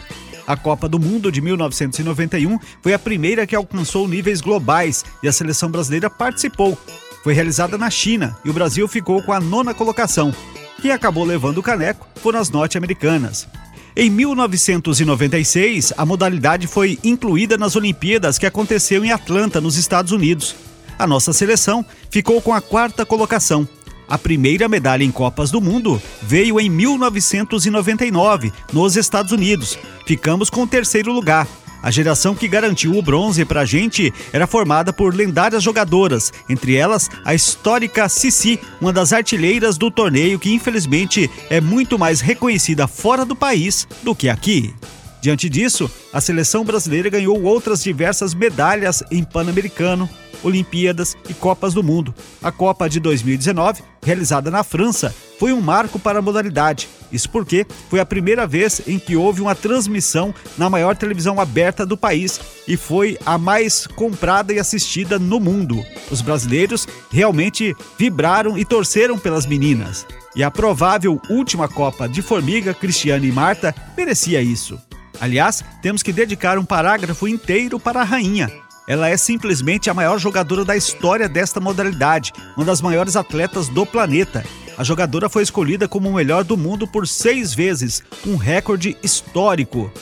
A 0.45 0.57
Copa 0.57 0.89
do 0.89 0.99
Mundo 0.99 1.31
de 1.31 1.41
1991 1.41 2.59
foi 2.83 2.93
a 2.93 2.99
primeira 2.99 3.47
que 3.47 3.55
alcançou 3.55 4.09
níveis 4.09 4.41
globais 4.41 5.05
e 5.23 5.29
a 5.29 5.33
seleção 5.33 5.71
brasileira 5.71 6.11
participou. 6.11 6.77
Foi 7.23 7.33
realizada 7.33 7.79
na 7.79 7.89
China 7.89 8.37
e 8.45 8.51
o 8.51 8.53
Brasil 8.53 8.89
ficou 8.89 9.23
com 9.23 9.33
a 9.33 9.39
nona 9.39 9.73
colocação. 9.73 10.35
Quem 10.81 10.91
acabou 10.91 11.25
levando 11.25 11.59
o 11.59 11.63
caneco 11.63 12.07
foram 12.17 12.39
as 12.39 12.51
norte-americanas. 12.51 13.47
Em 13.95 14.09
1996, 14.09 15.93
a 15.97 16.07
modalidade 16.07 16.67
foi 16.67 16.99
incluída 17.05 17.59
nas 17.59 17.77
Olimpíadas 17.77 18.39
que 18.39 18.47
aconteceu 18.47 19.05
em 19.05 19.13
Atlanta, 19.13 19.61
nos 19.61 19.77
Estados 19.77 20.13
Unidos. 20.13 20.55
A 20.99 21.07
nossa 21.07 21.33
seleção 21.33 21.85
ficou 22.11 22.41
com 22.41 22.55
a 22.55 22.61
quarta 22.61 23.05
colocação 23.05 23.69
a 24.11 24.19
primeira 24.19 24.69
medalha 24.69 25.05
em 25.05 25.13
Copas 25.13 25.53
do 25.53 25.61
Mundo 25.61 26.03
veio 26.21 26.59
em 26.59 26.69
1999, 26.69 28.53
nos 28.73 28.97
Estados 28.97 29.31
Unidos. 29.31 29.79
Ficamos 30.05 30.51
com 30.51 30.65
o 30.65 30.67
terceiro 30.67 31.13
lugar. 31.13 31.47
A 31.83 31.91
geração 31.91 32.35
que 32.35 32.47
garantiu 32.47 32.97
o 32.97 33.03
bronze 33.03 33.45
pra 33.45 33.65
gente 33.65 34.13
era 34.33 34.47
formada 34.47 34.93
por 34.93 35.15
lendárias 35.15 35.63
jogadoras, 35.63 36.33
entre 36.49 36.77
elas 36.77 37.09
a 37.25 37.35
histórica 37.35 38.09
Cici, 38.09 38.61
uma 38.81 38.93
das 38.93 39.13
artilheiras 39.13 39.79
do 39.79 39.91
torneio 39.91 40.39
que 40.39 40.53
infelizmente 40.53 41.31
é 41.49 41.61
muito 41.61 41.99
mais 41.99 42.21
reconhecida 42.21 42.87
fora 42.87 43.25
do 43.25 43.35
país 43.35 43.89
do 44.03 44.15
que 44.15 44.29
aqui. 44.29 44.75
Diante 45.21 45.49
disso, 45.49 45.91
a 46.13 46.21
seleção 46.21 46.65
brasileira 46.65 47.11
ganhou 47.11 47.43
outras 47.43 47.83
diversas 47.83 48.33
medalhas 48.33 49.03
em 49.11 49.23
Pan-Americano, 49.23 50.09
Olimpíadas 50.43 51.17
e 51.29 51.35
Copas 51.35 51.75
do 51.75 51.83
Mundo. 51.83 52.15
A 52.43 52.51
Copa 52.51 52.89
de 52.89 53.01
2019, 53.01 53.83
realizada 54.03 54.51
na 54.51 54.63
França, 54.63 55.15
foi 55.39 55.53
um 55.53 55.61
marco 55.61 55.99
para 55.99 56.19
a 56.19 56.23
modalidade. 56.23 56.89
Isso 57.13 57.29
porque 57.31 57.67
foi 57.89 57.99
a 57.99 58.07
primeira 58.07 58.47
vez 58.47 58.83
em 58.87 58.99
que 58.99 59.17
houve 59.17 59.41
uma 59.41 59.55
transmissão 59.55 60.35
na 60.57 60.71
maior 60.71 60.97
televisão 60.97 61.41
aberta 61.41 61.85
do 61.85 61.97
país 61.97 62.41
e 62.69 62.77
foi 62.77 63.19
a 63.25 63.37
mais 63.37 63.87
comprada 63.87 64.53
e 64.53 64.59
assistida 64.59 65.19
no 65.19 65.41
mundo. 65.41 65.85
Os 66.11 66.21
brasileiros 66.21 66.87
realmente 67.11 67.75
vibraram 67.99 68.57
e 68.57 68.65
torceram 68.65 69.19
pelas 69.19 69.47
meninas. 69.47 70.07
E 70.37 70.45
a 70.45 70.51
provável 70.51 71.21
última 71.29 71.69
Copa 71.69 72.09
de 72.09 72.23
Formiga, 72.23 72.73
Cristiane 72.73 73.29
e 73.29 73.33
Marta 73.33 73.75
merecia 73.97 74.41
isso. 74.41 74.79
Aliás, 75.21 75.65
temos 75.83 76.03
que 76.03 76.13
dedicar 76.13 76.59
um 76.59 76.65
parágrafo 76.65 77.27
inteiro 77.27 77.79
para 77.79 78.01
a 78.01 78.05
rainha, 78.05 78.51
ela 78.87 79.09
é 79.09 79.17
simplesmente 79.17 79.89
a 79.89 79.95
maior 79.95 80.19
jogadora 80.19 80.65
da 80.65 80.77
história 80.77 81.29
desta 81.29 81.61
modalidade, 81.61 82.33
uma 82.57 82.65
das 82.65 82.81
maiores 82.81 83.17
atletas 83.17 83.69
do 83.69 83.87
planeta. 83.87 84.45
A 84.77 84.83
jogadora 84.85 85.29
foi 85.29 85.43
escolhida 85.43 85.87
como 85.87 86.09
o 86.09 86.15
melhor 86.15 86.43
do 86.43 86.57
mundo 86.57 86.87
por 86.87 87.07
seis 87.07 87.55
vezes, 87.55 88.03
um 88.27 88.37
recorde 88.37 88.97
histórico. 89.03 89.93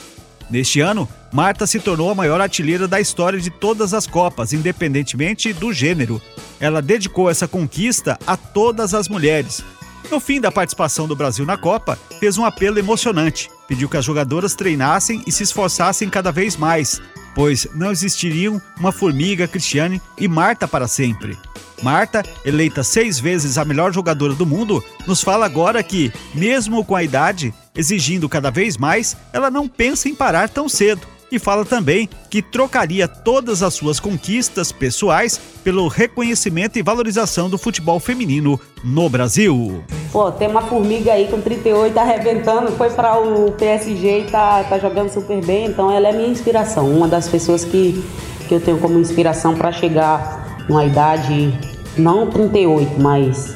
Neste 0.49 0.79
ano, 0.79 1.07
Marta 1.31 1.67
se 1.67 1.79
tornou 1.79 2.09
a 2.09 2.15
maior 2.15 2.41
artilheira 2.41 2.87
da 2.87 2.99
história 2.99 3.39
de 3.39 3.51
todas 3.51 3.93
as 3.93 4.07
Copas, 4.07 4.53
independentemente 4.53 5.53
do 5.53 5.71
gênero. 5.71 6.19
Ela 6.59 6.81
dedicou 6.81 7.29
essa 7.29 7.47
conquista 7.47 8.17
a 8.25 8.35
todas 8.35 8.93
as 8.93 9.07
mulheres. 9.07 9.63
No 10.09 10.19
fim 10.19 10.41
da 10.41 10.51
participação 10.51 11.07
do 11.07 11.15
Brasil 11.15 11.45
na 11.45 11.55
Copa, 11.55 11.99
fez 12.19 12.37
um 12.37 12.45
apelo 12.45 12.79
emocionante. 12.79 13.47
Pediu 13.67 13.87
que 13.87 13.97
as 13.97 14.05
jogadoras 14.05 14.55
treinassem 14.55 15.21
e 15.27 15.31
se 15.31 15.43
esforçassem 15.43 16.09
cada 16.09 16.31
vez 16.31 16.57
mais, 16.57 16.99
pois 17.39 17.65
não 17.73 17.89
existiriam 17.89 18.61
uma 18.77 18.91
formiga 18.91 19.47
Cristiane 19.47 20.01
e 20.17 20.27
Marta 20.27 20.67
para 20.67 20.89
sempre. 20.89 21.37
Marta, 21.81 22.21
eleita 22.43 22.83
seis 22.83 23.17
vezes 23.17 23.57
a 23.57 23.63
melhor 23.63 23.93
jogadora 23.93 24.33
do 24.33 24.45
mundo, 24.45 24.83
nos 25.07 25.23
fala 25.23 25.45
agora 25.45 25.81
que, 25.81 26.11
mesmo 26.35 26.83
com 26.83 26.97
a 26.97 27.01
idade 27.01 27.53
exigindo 27.73 28.27
cada 28.27 28.51
vez 28.51 28.75
mais, 28.75 29.15
ela 29.31 29.49
não 29.49 29.69
pensa 29.69 30.09
em 30.09 30.15
parar 30.15 30.49
tão 30.49 30.67
cedo 30.67 31.07
e 31.31 31.39
fala 31.39 31.63
também 31.63 32.09
que 32.29 32.41
trocaria 32.41 33.07
todas 33.07 33.63
as 33.63 33.73
suas 33.73 34.01
conquistas 34.01 34.73
pessoais 34.73 35.39
pelo 35.63 35.87
reconhecimento 35.87 36.77
e 36.77 36.83
valorização 36.83 37.49
do 37.49 37.57
futebol 37.57 38.01
feminino 38.01 38.59
no 38.83 39.09
Brasil. 39.09 39.81
Pô, 40.11 40.31
tem 40.31 40.47
uma 40.47 40.61
formiga 40.61 41.13
aí 41.13 41.27
com 41.27 41.39
38 41.39 41.93
tá 41.93 42.01
arrebentando, 42.01 42.71
foi 42.71 42.89
para 42.89 43.19
o 43.19 43.51
PSG 43.51 44.21
e 44.21 44.23
tá, 44.23 44.63
tá 44.63 44.79
jogando 44.79 45.09
super 45.09 45.43
bem, 45.45 45.67
então 45.67 45.91
ela 45.91 46.07
é 46.07 46.11
minha 46.11 46.27
inspiração, 46.27 46.89
uma 46.89 47.07
das 47.07 47.27
pessoas 47.27 47.63
que, 47.63 48.03
que 48.47 48.55
eu 48.55 48.59
tenho 48.59 48.79
como 48.79 48.97
inspiração 48.97 49.55
para 49.55 49.71
chegar 49.71 50.63
numa 50.67 50.83
idade, 50.83 51.53
não 51.95 52.27
38, 52.27 52.99
mas 52.99 53.55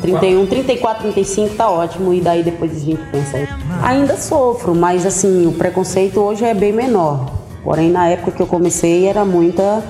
31, 0.00 0.46
34, 0.46 1.02
35 1.02 1.54
tá 1.54 1.70
ótimo 1.70 2.12
e 2.12 2.20
daí 2.20 2.42
depois 2.42 2.76
a 2.76 2.80
gente 2.80 3.02
pensa 3.12 3.36
aí. 3.36 3.48
Ainda 3.82 4.16
sofro, 4.16 4.74
mas 4.74 5.06
assim, 5.06 5.46
o 5.46 5.52
preconceito 5.52 6.20
hoje 6.20 6.44
é 6.44 6.52
bem 6.54 6.72
menor. 6.72 7.30
Porém, 7.62 7.90
na 7.90 8.08
época 8.08 8.32
que 8.32 8.42
eu 8.42 8.46
comecei 8.46 9.06
era 9.06 9.24
muita 9.24 9.82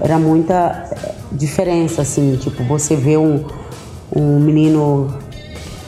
era 0.00 0.16
muita 0.16 0.88
eh, 0.92 1.14
diferença 1.32 2.02
assim, 2.02 2.36
tipo, 2.36 2.62
você 2.62 2.94
vê 2.94 3.16
um, 3.16 3.44
um 4.14 4.38
menino 4.38 5.12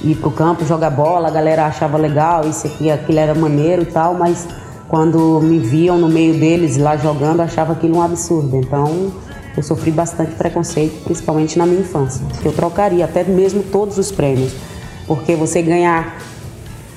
ir 0.03 0.17
pro 0.17 0.31
campo 0.31 0.65
jogar 0.65 0.91
bola, 0.91 1.29
a 1.29 1.31
galera 1.31 1.67
achava 1.67 1.97
legal, 1.99 2.49
isso 2.49 2.67
aqui, 2.67 2.91
aquilo 2.91 3.19
era 3.19 3.35
maneiro 3.35 3.83
e 3.83 3.87
tal, 3.87 4.15
mas 4.15 4.47
quando 4.89 5.41
me 5.41 5.59
viam 5.59 5.99
no 5.99 6.09
meio 6.09 6.35
deles 6.39 6.77
lá 6.77 6.97
jogando, 6.97 7.41
achava 7.41 7.73
aquilo 7.73 7.99
um 7.99 8.03
absurdo. 8.03 8.57
Então, 8.57 9.13
eu 9.57 9.63
sofri 9.63 9.91
bastante 9.91 10.33
preconceito, 10.35 11.05
principalmente 11.05 11.59
na 11.59 11.67
minha 11.67 11.81
infância. 11.81 12.25
Eu 12.45 12.53
trocaria 12.53 13.05
até 13.05 13.23
mesmo 13.25 13.63
todos 13.63 13.99
os 13.99 14.11
prêmios, 14.11 14.53
porque 15.07 15.35
você 15.37 15.63
ganhar 15.63 16.19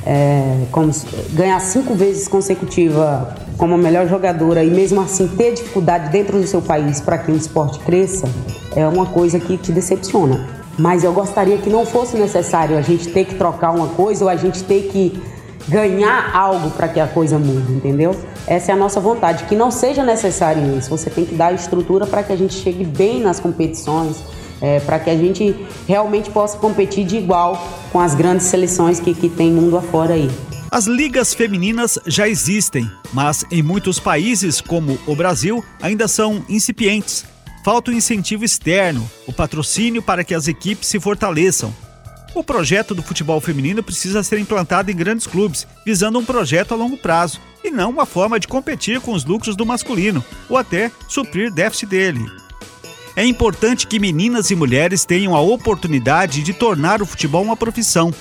é, 0.06 0.66
como, 0.72 0.92
ganhar 1.32 1.60
cinco 1.60 1.94
vezes 1.94 2.28
consecutiva 2.28 3.36
como 3.58 3.76
a 3.76 3.78
melhor 3.78 4.08
jogadora 4.08 4.64
e 4.64 4.70
mesmo 4.70 5.00
assim 5.00 5.28
ter 5.28 5.54
dificuldade 5.54 6.10
dentro 6.10 6.40
do 6.40 6.48
seu 6.48 6.62
país 6.62 7.00
para 7.00 7.18
que 7.18 7.32
o 7.32 7.36
esporte 7.36 7.80
cresça 7.80 8.28
é 8.76 8.88
uma 8.88 9.06
coisa 9.06 9.40
que 9.40 9.58
te 9.58 9.72
decepciona. 9.72 10.63
Mas 10.78 11.04
eu 11.04 11.14
gostaria 11.14 11.58
que 11.58 11.70
não 11.70 11.86
fosse 11.86 12.18
necessário 12.18 12.78
a 12.78 12.82
gente 12.82 13.10
ter 13.10 13.26
que 13.26 13.36
trocar 13.36 13.72
uma 13.72 13.88
coisa 13.88 14.26
ou 14.26 14.30
a 14.30 14.36
gente 14.36 14.64
ter 14.64 14.90
que 14.92 15.22
ganhar 15.68 16.36
algo 16.36 16.72
para 16.72 16.88
que 16.88 17.00
a 17.00 17.08
coisa 17.08 17.38
mude, 17.38 17.72
entendeu? 17.72 18.16
Essa 18.48 18.72
é 18.72 18.76
a 18.76 18.78
nossa 18.78 19.00
vontade, 19.00 19.46
que 19.46 19.56
não 19.56 19.72
seja 19.72 20.04
necessário 20.04 20.78
isso. 20.78 20.90
Você 20.90 21.10
tem 21.10 21.26
que 21.26 21.36
dar 21.36 21.54
estrutura 21.54 22.06
para 22.06 22.24
que 22.24 22.34
a 22.34 22.36
gente 22.36 22.54
chegue 22.54 22.84
bem 22.84 23.22
nas 23.22 23.40
competições, 23.40 24.18
é, 24.62 24.80
para 24.80 25.00
que 25.00 25.10
a 25.10 25.16
gente 25.16 25.56
realmente 25.88 26.30
possa 26.30 26.58
competir 26.58 27.06
de 27.06 27.18
igual 27.18 27.62
com 27.92 28.00
as 28.00 28.16
grandes 28.16 28.48
seleções 28.48 29.00
que, 29.00 29.14
que 29.14 29.30
tem 29.30 29.52
mundo 29.52 29.78
afora 29.78 30.16
aí. 30.16 30.30
As 30.70 30.86
ligas 30.86 31.34
femininas 31.34 32.00
já 32.08 32.28
existem, 32.28 32.90
mas 33.14 33.46
em 33.52 33.62
muitos 33.62 34.00
países, 34.00 34.60
como 34.60 34.98
o 35.06 35.16
Brasil, 35.16 35.64
ainda 35.80 36.08
são 36.08 36.44
incipientes. 36.50 37.26
Falta 37.64 37.92
o 37.92 37.94
incentivo 37.94 38.44
externo, 38.44 39.10
o 39.26 39.32
patrocínio 39.32 40.02
para 40.02 40.24
que 40.24 40.36
as 40.36 40.50
equipes 40.50 40.90
se 40.90 41.00
fortaleçam. 41.00 41.74
O 42.36 42.44
projeto 42.44 42.94
do 42.94 43.02
futebol 43.02 43.40
feminino 43.40 43.82
precisa 43.82 44.22
ser 44.22 44.38
implantado 44.40 44.92
em 44.92 44.96
grandes 44.96 45.26
clubes, 45.26 45.66
visando 45.86 46.20
um 46.20 46.26
projeto 46.26 46.74
a 46.74 46.76
longo 46.76 46.98
prazo, 46.98 47.40
e 47.64 47.72
não 47.72 47.90
uma 47.90 48.06
forma 48.06 48.38
de 48.38 48.50
competir 48.50 49.00
com 49.00 49.14
os 49.14 49.24
lucros 49.24 49.56
do 49.56 49.66
masculino, 49.66 50.24
ou 50.50 50.58
até 50.58 50.92
suprir 51.08 51.54
déficit 51.54 51.88
dele. 51.88 52.26
É 53.16 53.24
importante 53.24 53.88
que 53.88 54.00
meninas 54.00 54.52
e 54.52 54.56
mulheres 54.56 55.06
tenham 55.06 55.36
a 55.36 55.40
oportunidade 55.40 56.42
de 56.42 56.52
tornar 56.52 57.02
o 57.02 57.06
futebol 57.06 57.44
uma 57.44 57.56
profissão. 57.56 58.14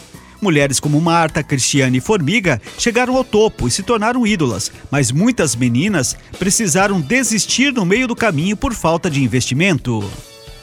Mulheres 0.43 0.81
como 0.81 1.01
Marta, 1.01 1.41
Cristiane 1.41 1.99
e 1.99 2.01
Formiga 2.01 2.61
chegaram 2.77 3.17
ao 3.17 3.23
topo 3.23 3.69
e 3.69 3.71
se 3.71 3.85
tornaram 3.85 4.27
ídolas, 4.27 4.73
mas 4.91 5.13
muitas 5.13 5.55
meninas 5.55 6.17
precisaram 6.37 7.01
desistir 7.01 7.73
no 7.73 7.87
meio 7.87 8.09
do 8.09 8.17
caminho 8.17 8.57
por 8.57 8.75
falta 8.75 9.09
de 9.09 9.23
investimento. 9.23 10.03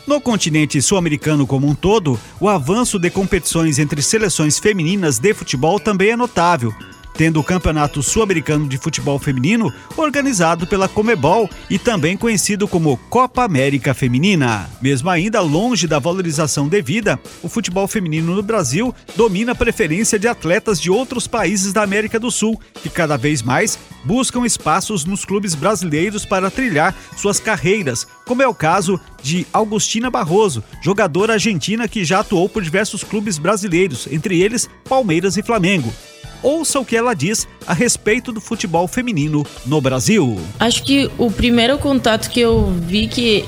No 0.05 0.19
continente 0.19 0.81
sul-americano 0.81 1.48
como 1.48 1.65
um 1.65 1.74
todo, 1.74 2.19
o 2.41 2.50
avanço 2.50 3.00
de 3.00 3.09
competições 3.09 3.79
entre 3.79 4.01
seleções 4.01 4.59
femininas 4.59 5.17
de 5.17 5.33
futebol 5.33 5.79
também 5.79 6.09
é 6.09 6.17
notável. 6.17 6.75
Tendo 7.20 7.38
o 7.38 7.44
Campeonato 7.44 8.02
Sul-Americano 8.02 8.66
de 8.66 8.78
Futebol 8.78 9.20
Feminino, 9.20 9.74
organizado 9.98 10.66
pela 10.66 10.88
Comebol 10.88 11.50
e 11.70 11.78
também 11.78 12.16
conhecido 12.16 12.66
como 12.66 12.96
Copa 13.10 13.44
América 13.44 13.94
Feminina. 13.94 14.70
Mesmo 14.82 15.10
ainda 15.10 15.42
longe 15.42 15.86
da 15.86 16.00
valorização 16.00 16.70
devida, 16.70 17.20
o 17.44 17.50
futebol 17.50 17.90
feminino 17.90 18.34
no 18.34 18.42
Brasil 18.42 18.96
domina 19.18 19.52
a 19.52 19.56
preferência 19.56 20.18
de 20.18 20.30
atletas 20.30 20.80
de 20.80 20.90
outros 20.90 21.28
países 21.28 21.74
da 21.74 21.84
América 21.84 22.18
do 22.18 22.32
Sul, 22.32 22.58
que 22.82 22.90
cada 22.90 23.18
vez 23.18 23.42
mais 23.42 23.78
buscam 24.06 24.46
espaços 24.46 25.04
nos 25.04 25.26
clubes 25.26 25.56
brasileiros 25.56 26.24
para 26.26 26.50
trilhar 26.50 26.96
suas 27.18 27.38
carreiras, 27.38 28.08
como 28.26 28.42
é 28.42 28.48
o 28.48 28.56
caso 28.56 28.98
de 29.22 29.46
Augustina 29.52 30.10
Barroso, 30.10 30.64
jogadora 30.82 31.34
argentina 31.34 31.86
que 31.86 32.06
já 32.06 32.22
atuou 32.22 32.48
por 32.48 32.64
diversos 32.64 33.04
clubes 33.04 33.38
brasileiros, 33.38 34.08
entre 34.10 34.40
eles 34.40 34.70
Palmeiras 34.88 35.36
e 35.36 35.44
Flamengo. 35.44 35.94
Ouça 36.41 36.79
o 36.79 36.86
que 36.86 36.96
ela 36.96 37.13
diz 37.13 37.48
a 37.67 37.74
respeito 37.74 38.31
do 38.31 38.39
futebol 38.39 38.88
feminino 38.88 39.46
no 39.65 39.81
Brasil. 39.81 40.39
Acho 40.60 40.84
que 40.84 41.10
o 41.17 41.29
primeiro 41.29 41.77
contato 41.77 42.29
que 42.29 42.39
eu 42.39 42.72
vi 42.81 43.08
que 43.08 43.46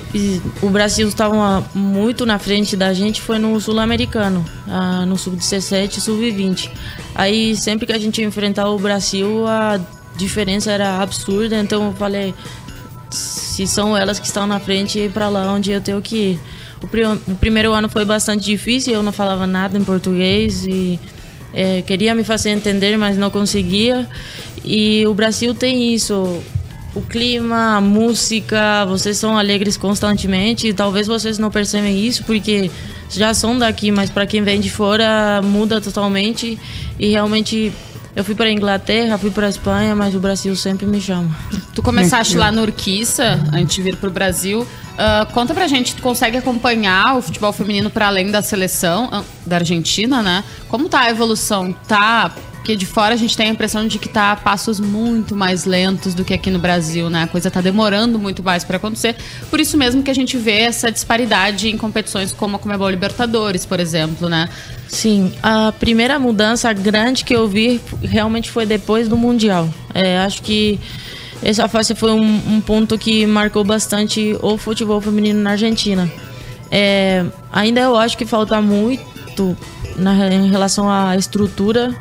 o 0.61 0.69
Brasil 0.69 1.07
estava 1.07 1.63
muito 1.73 2.25
na 2.25 2.37
frente 2.37 2.75
da 2.75 2.93
gente 2.93 3.21
foi 3.21 3.39
no 3.39 3.59
Sul-Americano, 3.59 4.45
ah, 4.67 5.05
no 5.05 5.17
Sub-17 5.17 5.97
e 5.97 6.01
Sub-20. 6.01 6.69
Aí 7.15 7.55
sempre 7.55 7.85
que 7.85 7.93
a 7.93 7.99
gente 7.99 8.21
enfrentava 8.21 8.69
o 8.69 8.79
Brasil, 8.79 9.47
a 9.47 9.79
diferença 10.15 10.71
era 10.71 10.99
absurda, 11.01 11.57
então 11.57 11.87
eu 11.87 11.93
falei, 11.93 12.33
se 13.09 13.65
são 13.65 13.95
elas 13.95 14.19
que 14.19 14.27
estão 14.27 14.45
na 14.45 14.59
frente, 14.59 15.09
para 15.13 15.29
lá 15.29 15.51
onde 15.53 15.71
eu 15.71 15.81
tenho 15.81 16.01
que 16.01 16.15
ir. 16.15 16.39
O 16.81 17.35
primeiro 17.35 17.73
ano 17.73 17.87
foi 17.87 18.03
bastante 18.03 18.43
difícil, 18.43 18.93
eu 18.93 19.03
não 19.03 19.11
falava 19.11 19.45
nada 19.45 19.77
em 19.77 19.83
português 19.83 20.65
e 20.65 20.99
é, 21.53 21.81
queria 21.81 22.15
me 22.15 22.23
fazer 22.23 22.51
entender, 22.51 22.97
mas 22.97 23.17
não 23.17 23.29
conseguia. 23.29 24.07
E 24.63 25.05
o 25.07 25.13
Brasil 25.13 25.53
tem 25.53 25.93
isso. 25.93 26.41
O 26.93 27.01
clima, 27.01 27.77
a 27.77 27.81
música, 27.81 28.85
vocês 28.85 29.17
são 29.17 29.37
alegres 29.37 29.77
constantemente. 29.77 30.67
E 30.67 30.73
talvez 30.73 31.07
vocês 31.07 31.37
não 31.37 31.49
percebem 31.49 32.05
isso 32.05 32.23
porque 32.25 32.69
já 33.09 33.33
são 33.33 33.57
daqui, 33.57 33.91
mas 33.91 34.09
para 34.09 34.25
quem 34.25 34.41
vem 34.41 34.59
de 34.59 34.69
fora 34.69 35.41
muda 35.41 35.79
totalmente. 35.79 36.59
E 36.99 37.09
realmente 37.09 37.71
eu 38.15 38.23
fui 38.25 38.35
para 38.35 38.47
a 38.47 38.51
Inglaterra, 38.51 39.17
fui 39.17 39.31
para 39.31 39.47
a 39.47 39.49
Espanha, 39.49 39.95
mas 39.95 40.13
o 40.13 40.19
Brasil 40.19 40.53
sempre 40.55 40.85
me 40.85 40.99
chama. 40.99 41.29
Tu 41.73 41.81
começaste 41.81 42.35
lá 42.35 42.51
no 42.51 42.61
Urquiça, 42.61 43.39
antes 43.53 43.75
de 43.75 43.81
vir 43.81 43.95
para 43.95 44.09
o 44.09 44.11
Brasil. 44.11 44.67
Uh, 45.01 45.25
conta 45.33 45.51
pra 45.51 45.65
gente, 45.65 45.95
tu 45.95 46.01
consegue 46.03 46.37
acompanhar 46.37 47.17
o 47.17 47.23
futebol 47.23 47.51
feminino 47.51 47.89
para 47.89 48.05
além 48.05 48.29
da 48.29 48.43
seleção 48.43 49.05
uh, 49.07 49.25
da 49.47 49.55
Argentina, 49.55 50.21
né? 50.21 50.43
Como 50.67 50.87
tá 50.87 50.99
a 50.99 51.09
evolução? 51.09 51.73
Tá 51.87 52.31
porque 52.61 52.75
de 52.75 52.85
fora 52.85 53.15
a 53.15 53.17
gente 53.17 53.35
tem 53.35 53.47
a 53.47 53.49
impressão 53.49 53.87
de 53.87 53.97
que 53.97 54.07
tá 54.07 54.33
a 54.33 54.35
passos 54.35 54.79
muito 54.79 55.35
mais 55.35 55.65
lentos 55.65 56.13
do 56.13 56.23
que 56.23 56.31
aqui 56.31 56.51
no 56.51 56.59
Brasil, 56.59 57.09
né? 57.09 57.23
A 57.23 57.27
coisa 57.27 57.49
tá 57.49 57.59
demorando 57.59 58.19
muito 58.19 58.43
mais 58.43 58.63
para 58.63 58.77
acontecer. 58.77 59.15
Por 59.49 59.59
isso 59.59 59.75
mesmo 59.79 60.03
que 60.03 60.11
a 60.11 60.13
gente 60.13 60.37
vê 60.37 60.59
essa 60.59 60.91
disparidade 60.91 61.67
em 61.67 61.75
competições 61.75 62.31
como 62.31 62.57
a 62.57 62.59
Comebol 62.59 62.87
Libertadores, 62.91 63.65
por 63.65 63.79
exemplo, 63.79 64.29
né? 64.29 64.47
Sim, 64.87 65.33
a 65.41 65.71
primeira 65.71 66.19
mudança 66.19 66.71
grande 66.71 67.25
que 67.25 67.35
eu 67.35 67.47
vi 67.47 67.81
realmente 68.03 68.51
foi 68.51 68.67
depois 68.67 69.09
do 69.09 69.17
Mundial. 69.17 69.67
É, 69.95 70.19
acho 70.19 70.43
que 70.43 70.79
essa 71.43 71.67
fase 71.67 71.95
foi 71.95 72.11
um, 72.11 72.55
um, 72.55 72.61
ponto 72.61 72.97
que 72.97 73.25
marcou 73.25 73.63
bastante 73.63 74.37
o 74.41 74.57
futebol 74.57 75.01
feminino 75.01 75.41
na 75.41 75.51
Argentina. 75.51 76.09
É, 76.69 77.25
ainda 77.51 77.81
eu 77.81 77.97
acho 77.97 78.17
que 78.17 78.25
falta 78.25 78.61
muito 78.61 79.57
na, 79.97 80.33
em 80.33 80.49
relação 80.49 80.89
à 80.89 81.15
estrutura 81.17 81.95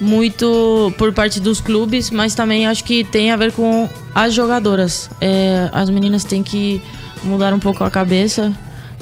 muito 0.00 0.92
por 0.96 1.12
parte 1.12 1.40
dos 1.40 1.60
clubes, 1.60 2.10
mas 2.10 2.34
também 2.34 2.66
acho 2.66 2.84
que 2.84 3.04
tem 3.04 3.30
a 3.30 3.36
ver 3.36 3.52
com 3.52 3.88
as 4.14 4.32
jogadoras. 4.32 5.10
É, 5.20 5.68
as 5.72 5.90
meninas 5.90 6.24
têm 6.24 6.42
que 6.42 6.80
mudar 7.24 7.52
um 7.52 7.58
pouco 7.58 7.82
a 7.84 7.90
cabeça. 7.90 8.52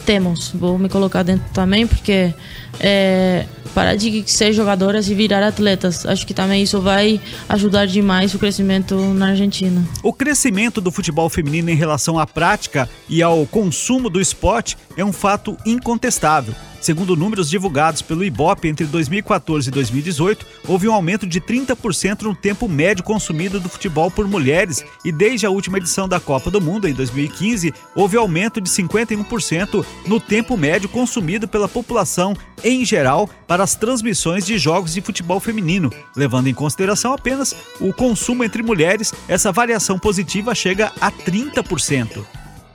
Temos, 0.04 0.50
vou 0.54 0.78
me 0.78 0.88
colocar 0.88 1.22
dentro 1.22 1.44
também, 1.52 1.86
porque 1.86 2.32
é, 2.80 3.44
parar 3.76 3.94
de 3.94 4.24
ser 4.26 4.54
jogadoras 4.54 5.06
e 5.10 5.14
virar 5.14 5.46
atletas. 5.46 6.06
Acho 6.06 6.26
que 6.26 6.32
também 6.32 6.62
isso 6.62 6.80
vai 6.80 7.20
ajudar 7.46 7.86
demais 7.86 8.32
o 8.32 8.38
crescimento 8.38 8.96
na 9.12 9.28
Argentina. 9.28 9.86
O 10.02 10.14
crescimento 10.14 10.80
do 10.80 10.90
futebol 10.90 11.28
feminino 11.28 11.68
em 11.68 11.76
relação 11.76 12.18
à 12.18 12.26
prática 12.26 12.88
e 13.06 13.22
ao 13.22 13.44
consumo 13.44 14.08
do 14.08 14.18
esporte 14.18 14.78
é 14.96 15.04
um 15.04 15.12
fato 15.12 15.58
incontestável. 15.66 16.54
Segundo 16.80 17.16
números 17.16 17.50
divulgados 17.50 18.00
pelo 18.00 18.24
IBOP 18.24 18.68
entre 18.68 18.86
2014 18.86 19.68
e 19.68 19.72
2018, 19.72 20.46
houve 20.68 20.86
um 20.86 20.92
aumento 20.92 21.26
de 21.26 21.40
30% 21.40 22.22
no 22.22 22.32
tempo 22.32 22.68
médio 22.68 23.02
consumido 23.02 23.58
do 23.58 23.68
futebol 23.68 24.08
por 24.08 24.28
mulheres 24.28 24.84
e 25.04 25.10
desde 25.10 25.46
a 25.46 25.50
última 25.50 25.78
edição 25.78 26.08
da 26.08 26.20
Copa 26.20 26.48
do 26.48 26.60
Mundo, 26.60 26.86
em 26.86 26.94
2015, 26.94 27.74
houve 27.94 28.16
aumento 28.16 28.60
de 28.60 28.70
51% 28.70 29.84
no 30.06 30.20
tempo 30.20 30.56
médio 30.56 30.88
consumido 30.88 31.48
pela 31.48 31.68
população 31.68 32.36
em 32.62 32.84
geral 32.84 33.28
para 33.48 33.65
as 33.66 33.74
transmissões 33.74 34.46
de 34.46 34.56
jogos 34.58 34.94
de 34.94 35.00
futebol 35.00 35.40
feminino. 35.40 35.92
Levando 36.14 36.46
em 36.46 36.54
consideração 36.54 37.12
apenas 37.12 37.52
o 37.80 37.92
consumo 37.92 38.44
entre 38.44 38.62
mulheres, 38.62 39.12
essa 39.26 39.50
variação 39.50 39.98
positiva 39.98 40.54
chega 40.54 40.92
a 41.00 41.10
30%. 41.10 42.24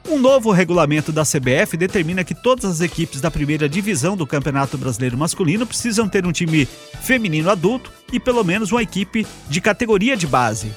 Um 0.10 0.18
novo 0.18 0.52
regulamento 0.52 1.10
da 1.14 1.24
CBF 1.24 1.78
determina 1.78 2.26
que 2.26 2.36
todas 2.36 2.66
as 2.66 2.82
equipes 2.82 3.22
da 3.22 3.32
primeira 3.32 3.70
divisão 3.70 4.18
do 4.18 4.28
Campeonato 4.28 4.78
Brasileiro 4.78 5.18
Masculino 5.18 5.66
precisam 5.66 6.10
ter 6.10 6.26
um 6.26 6.32
time 6.34 6.66
feminino 7.02 7.50
adulto 7.50 7.90
e 8.12 8.20
pelo 8.20 8.44
menos 8.44 8.74
uma 8.74 8.84
equipe 8.84 9.26
de 9.50 9.62
categoria 9.62 10.18
de 10.18 10.28
base. 10.28 10.74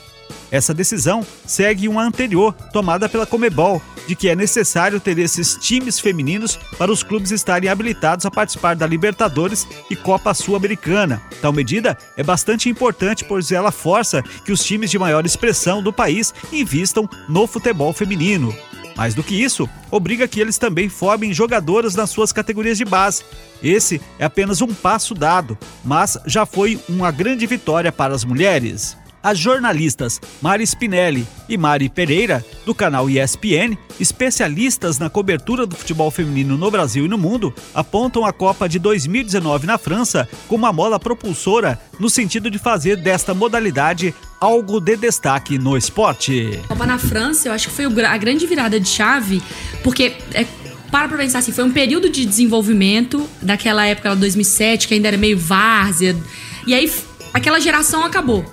Essa 0.50 0.72
decisão 0.72 1.26
segue 1.46 1.88
uma 1.88 2.04
anterior, 2.04 2.52
tomada 2.72 3.08
pela 3.08 3.26
Comebol, 3.26 3.82
de 4.06 4.14
que 4.14 4.28
é 4.28 4.36
necessário 4.36 5.00
ter 5.00 5.18
esses 5.18 5.56
times 5.56 5.98
femininos 5.98 6.58
para 6.78 6.92
os 6.92 7.02
clubes 7.02 7.30
estarem 7.30 7.68
habilitados 7.68 8.26
a 8.26 8.30
participar 8.30 8.76
da 8.76 8.86
Libertadores 8.86 9.66
e 9.90 9.96
Copa 9.96 10.34
Sul-Americana. 10.34 11.22
Tal 11.40 11.52
medida 11.52 11.96
é 12.16 12.22
bastante 12.22 12.68
importante, 12.68 13.24
pois 13.24 13.50
ela 13.50 13.72
força 13.72 14.22
que 14.44 14.52
os 14.52 14.62
times 14.64 14.90
de 14.90 14.98
maior 14.98 15.24
expressão 15.24 15.82
do 15.82 15.92
país 15.92 16.32
invistam 16.52 17.08
no 17.28 17.46
futebol 17.46 17.92
feminino. 17.92 18.54
Mais 18.96 19.14
do 19.14 19.24
que 19.24 19.34
isso, 19.34 19.68
obriga 19.90 20.28
que 20.28 20.40
eles 20.40 20.56
também 20.56 20.88
formem 20.88 21.32
jogadoras 21.32 21.96
nas 21.96 22.10
suas 22.10 22.32
categorias 22.32 22.78
de 22.78 22.84
base. 22.84 23.24
Esse 23.60 24.00
é 24.18 24.24
apenas 24.24 24.60
um 24.62 24.68
passo 24.68 25.14
dado, 25.14 25.58
mas 25.84 26.16
já 26.26 26.46
foi 26.46 26.80
uma 26.88 27.10
grande 27.10 27.44
vitória 27.44 27.90
para 27.90 28.14
as 28.14 28.24
mulheres. 28.24 28.96
As 29.24 29.38
jornalistas 29.38 30.20
Mari 30.42 30.64
Spinelli 30.64 31.26
e 31.48 31.56
Mari 31.56 31.88
Pereira, 31.88 32.44
do 32.66 32.74
canal 32.74 33.08
ESPN, 33.08 33.74
especialistas 33.98 34.98
na 34.98 35.08
cobertura 35.08 35.64
do 35.64 35.74
futebol 35.74 36.10
feminino 36.10 36.58
no 36.58 36.70
Brasil 36.70 37.06
e 37.06 37.08
no 37.08 37.16
mundo, 37.16 37.54
apontam 37.74 38.26
a 38.26 38.34
Copa 38.34 38.68
de 38.68 38.78
2019 38.78 39.66
na 39.66 39.78
França 39.78 40.28
como 40.46 40.66
uma 40.66 40.74
mola 40.74 41.00
propulsora 41.00 41.80
no 41.98 42.10
sentido 42.10 42.50
de 42.50 42.58
fazer 42.58 42.98
desta 42.98 43.32
modalidade 43.32 44.14
algo 44.38 44.78
de 44.78 44.94
destaque 44.94 45.56
no 45.56 45.74
esporte. 45.74 46.60
A 46.64 46.68
Copa 46.68 46.84
na 46.84 46.98
França, 46.98 47.48
eu 47.48 47.54
acho 47.54 47.68
que 47.68 47.74
foi 47.74 47.86
a 48.04 48.18
grande 48.18 48.46
virada 48.46 48.78
de 48.78 48.86
chave, 48.86 49.42
porque 49.82 50.18
é 50.34 50.44
para 50.90 51.08
pra 51.08 51.16
pensar 51.16 51.38
assim, 51.38 51.50
foi 51.50 51.64
um 51.64 51.72
período 51.72 52.10
de 52.10 52.26
desenvolvimento 52.26 53.26
daquela 53.40 53.86
época, 53.86 54.14
2007, 54.14 54.86
que 54.86 54.92
ainda 54.92 55.08
era 55.08 55.16
meio 55.16 55.38
várzea. 55.38 56.14
E 56.66 56.74
aí 56.74 56.92
aquela 57.32 57.58
geração 57.58 58.04
acabou. 58.04 58.44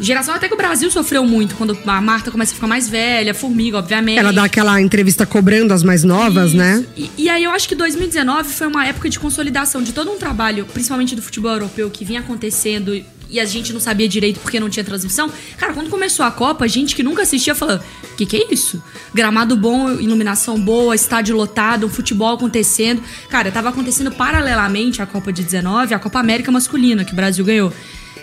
Geração 0.00 0.34
até 0.34 0.48
que 0.48 0.54
o 0.54 0.56
Brasil 0.56 0.90
sofreu 0.90 1.24
muito 1.24 1.54
quando 1.54 1.78
a 1.86 2.00
Marta 2.00 2.30
começa 2.30 2.52
a 2.52 2.54
ficar 2.54 2.66
mais 2.66 2.88
velha, 2.88 3.34
Formiga, 3.34 3.78
obviamente. 3.78 4.18
Ela 4.18 4.32
dá 4.32 4.44
aquela 4.44 4.80
entrevista 4.80 5.26
cobrando 5.26 5.74
as 5.74 5.82
mais 5.82 6.02
novas, 6.02 6.54
né? 6.54 6.74
Isso. 6.74 6.82
né? 6.82 7.10
E, 7.16 7.24
e, 7.24 7.28
aí 7.28 7.44
eu 7.44 7.50
acho 7.50 7.68
que 7.68 7.74
2019 7.74 8.48
foi 8.48 8.66
uma 8.66 8.86
época 8.86 9.08
de 9.08 9.18
consolidação 9.18 9.82
de 9.82 9.92
todo 9.92 10.10
um 10.10 10.16
trabalho, 10.16 10.66
principalmente 10.72 11.14
do 11.14 11.22
futebol 11.22 11.52
europeu, 11.52 11.90
que 11.90 12.04
vinha 12.04 12.20
acontecendo 12.20 12.94
e 13.30 13.38
a 13.38 13.44
gente 13.44 13.72
não 13.72 13.80
sabia 13.80 14.08
direito 14.08 14.40
porque 14.40 14.58
não 14.58 14.68
tinha 14.68 14.84
transmissão. 14.84 15.30
Cara, 15.56 15.72
quando 15.72 15.88
começou 15.88 16.26
a 16.26 16.30
Copa, 16.30 16.64
a 16.64 16.68
gente 16.68 16.96
que 16.96 17.02
nunca 17.02 17.22
assistia 17.22 17.54
falando: 17.54 17.80
o 17.80 18.16
que, 18.16 18.26
que 18.26 18.36
é 18.36 18.52
isso? 18.52 18.82
Gramado 19.14 19.56
bom, 19.56 19.90
iluminação 19.92 20.60
boa, 20.60 20.94
estádio 20.94 21.36
lotado, 21.36 21.86
um 21.86 21.88
futebol 21.88 22.34
acontecendo. 22.34 23.02
Cara, 23.28 23.50
tava 23.50 23.68
acontecendo 23.68 24.10
paralelamente 24.10 25.00
a 25.00 25.06
Copa 25.06 25.32
de 25.32 25.42
19, 25.42 25.94
a 25.94 25.98
Copa 25.98 26.18
América 26.18 26.50
masculina, 26.50 27.04
que 27.04 27.12
o 27.12 27.16
Brasil 27.16 27.44
ganhou. 27.44 27.72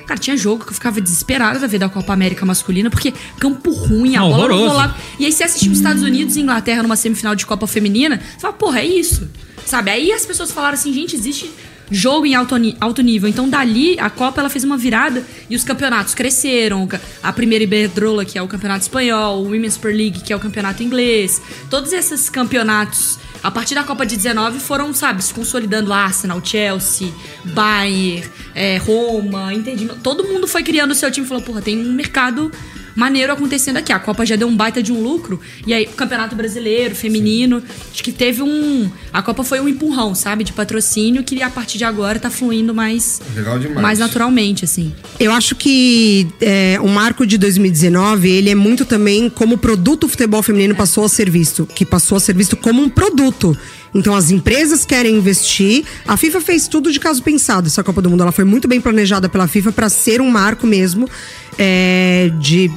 Cara, 0.08 0.20
tinha 0.20 0.38
jogo 0.38 0.64
que 0.64 0.70
eu 0.70 0.74
ficava 0.74 1.02
desesperada 1.02 1.60
da 1.60 1.68
ver 1.68 1.80
da 1.80 1.90
Copa 1.90 2.14
América 2.14 2.46
masculina, 2.46 2.90
porque 2.90 3.14
campo 3.38 3.72
ruim, 3.72 4.16
a 4.16 4.22
bola 4.22 4.48
não 4.48 4.68
rolava. 4.70 4.96
E 5.20 5.26
aí 5.26 5.32
você 5.32 5.44
assistiu 5.44 5.72
os 5.72 5.78
Estados 5.78 6.02
Unidos 6.02 6.38
e 6.38 6.40
Inglaterra 6.40 6.82
numa 6.82 6.96
semifinal 6.96 7.36
de 7.36 7.46
Copa 7.46 7.68
Feminina, 7.68 8.22
você 8.34 8.40
fala, 8.40 8.54
porra, 8.54 8.80
é 8.80 8.86
isso. 8.86 9.30
Sabe? 9.66 9.92
Aí 9.92 10.14
as 10.14 10.26
pessoas 10.26 10.50
falaram 10.50 10.76
assim, 10.76 10.94
gente, 10.94 11.14
existe 11.14 11.52
jogo 11.92 12.26
em 12.26 12.36
alto, 12.36 12.56
alto 12.80 13.02
nível. 13.02 13.28
Então, 13.28 13.50
dali, 13.50 14.00
a 14.00 14.10
Copa 14.10 14.40
ela 14.40 14.50
fez 14.50 14.64
uma 14.64 14.78
virada 14.78 15.24
e 15.50 15.56
os 15.56 15.64
campeonatos 15.64 16.14
cresceram. 16.14 16.88
A 17.22 17.34
primeira 17.34 17.64
Iberdrola, 17.64 18.26
que 18.26 18.38
é 18.38 18.42
o 18.42 18.48
campeonato 18.48 18.82
espanhol, 18.82 19.42
o 19.42 19.44
Women's 19.44 19.74
Super 19.74 19.94
League, 19.94 20.22
que 20.22 20.32
é 20.32 20.36
o 20.36 20.40
campeonato 20.40 20.84
inglês. 20.84 21.42
Todos 21.70 21.92
esses 21.94 22.30
campeonatos 22.30 23.20
A 23.44 23.52
partir 23.52 23.76
da 23.76 23.84
Copa 23.84 24.06
de 24.06 24.16
19 24.16 24.60
foram, 24.60 24.94
sabe, 24.94 25.24
se 25.24 25.34
consolidando 25.34 25.94
Arsenal, 25.94 26.42
Chelsea, 26.44 27.14
Bayern, 27.44 28.28
é, 28.54 28.78
Roma, 28.78 29.52
Milão. 29.52 29.98
Todo 30.00 30.24
mundo 30.24 30.48
foi 30.48 30.64
criando 30.64 30.92
o 30.92 30.96
seu 30.96 31.12
time 31.12 31.26
e 31.26 31.30
falou, 31.30 31.44
porra, 31.44 31.62
tem 31.62 31.78
um 31.78 31.94
mercado 31.94 32.52
maneiro 32.98 33.32
acontecendo 33.32 33.78
aqui. 33.78 33.94
A 33.94 34.00
Copa 34.00 34.26
já 34.26 34.36
deu 34.36 34.48
um 34.48 34.58
baita 34.58 34.82
de 34.82 34.92
um 34.92 35.00
lucro. 35.00 35.40
E 35.68 35.74
aí, 35.74 35.86
o 35.86 35.90
Campeonato 35.90 36.36
Brasileiro, 36.36 36.96
feminino, 36.96 37.62
acho 37.94 38.04
que 38.04 38.12
teve 38.12 38.42
um. 38.42 38.90
A 39.14 39.22
Copa 39.22 39.44
foi 39.44 39.60
um 39.60 39.68
empurrão, 39.70 40.16
sabe? 40.16 40.44
De 40.44 40.52
patrocínio 40.52 41.24
que 41.24 41.44
a 41.44 41.50
partir 41.52 41.78
de 41.78 41.84
agora 41.84 42.20
tá 42.20 42.32
fluindo 42.32 42.74
mais, 42.74 43.22
Legal 43.36 43.60
demais. 43.60 43.82
mais 43.82 44.00
naturalmente, 44.00 44.66
assim. 44.66 44.92
Eu 45.20 45.32
acho 45.32 45.56
que 45.56 46.28
é, 46.42 46.80
o 46.82 46.88
marco 46.88 47.24
de 47.28 47.38
2019, 47.38 48.28
ele 48.30 48.50
é 48.50 48.56
muito 48.56 48.84
também 48.84 49.30
como 49.30 49.56
o 49.56 49.58
produto 49.60 50.08
futebol 50.08 50.42
feminino 50.42 50.74
passou 50.74 51.06
a 51.06 51.10
ser 51.10 51.30
visto. 51.30 51.68
Que 51.68 51.86
passou 51.86 52.18
a 52.18 52.20
ser 52.20 52.36
visto 52.36 52.58
como 52.58 52.82
um 52.82 52.90
produto. 52.90 53.56
Então 53.94 54.16
as 54.16 54.32
empresas 54.32 54.86
querem 54.86 55.16
investir. 55.16 55.86
A 56.08 56.18
FIFA 56.18 56.42
fez 56.42 56.68
tudo 56.68 56.92
de 56.92 57.00
caso 57.00 57.22
pensado. 57.22 57.68
Essa 57.68 57.84
Copa 57.84 58.02
do 58.02 58.10
Mundo 58.10 58.24
ela 58.24 58.32
foi 58.32 58.44
muito 58.44 58.68
bem 58.68 58.82
planejada 58.82 59.30
pela 59.30 59.48
FIFA 59.48 59.72
para 59.72 59.88
ser 59.88 60.20
um 60.20 60.32
marco 60.32 60.66
mesmo 60.66 61.08
é, 61.60 62.32
de 62.40 62.72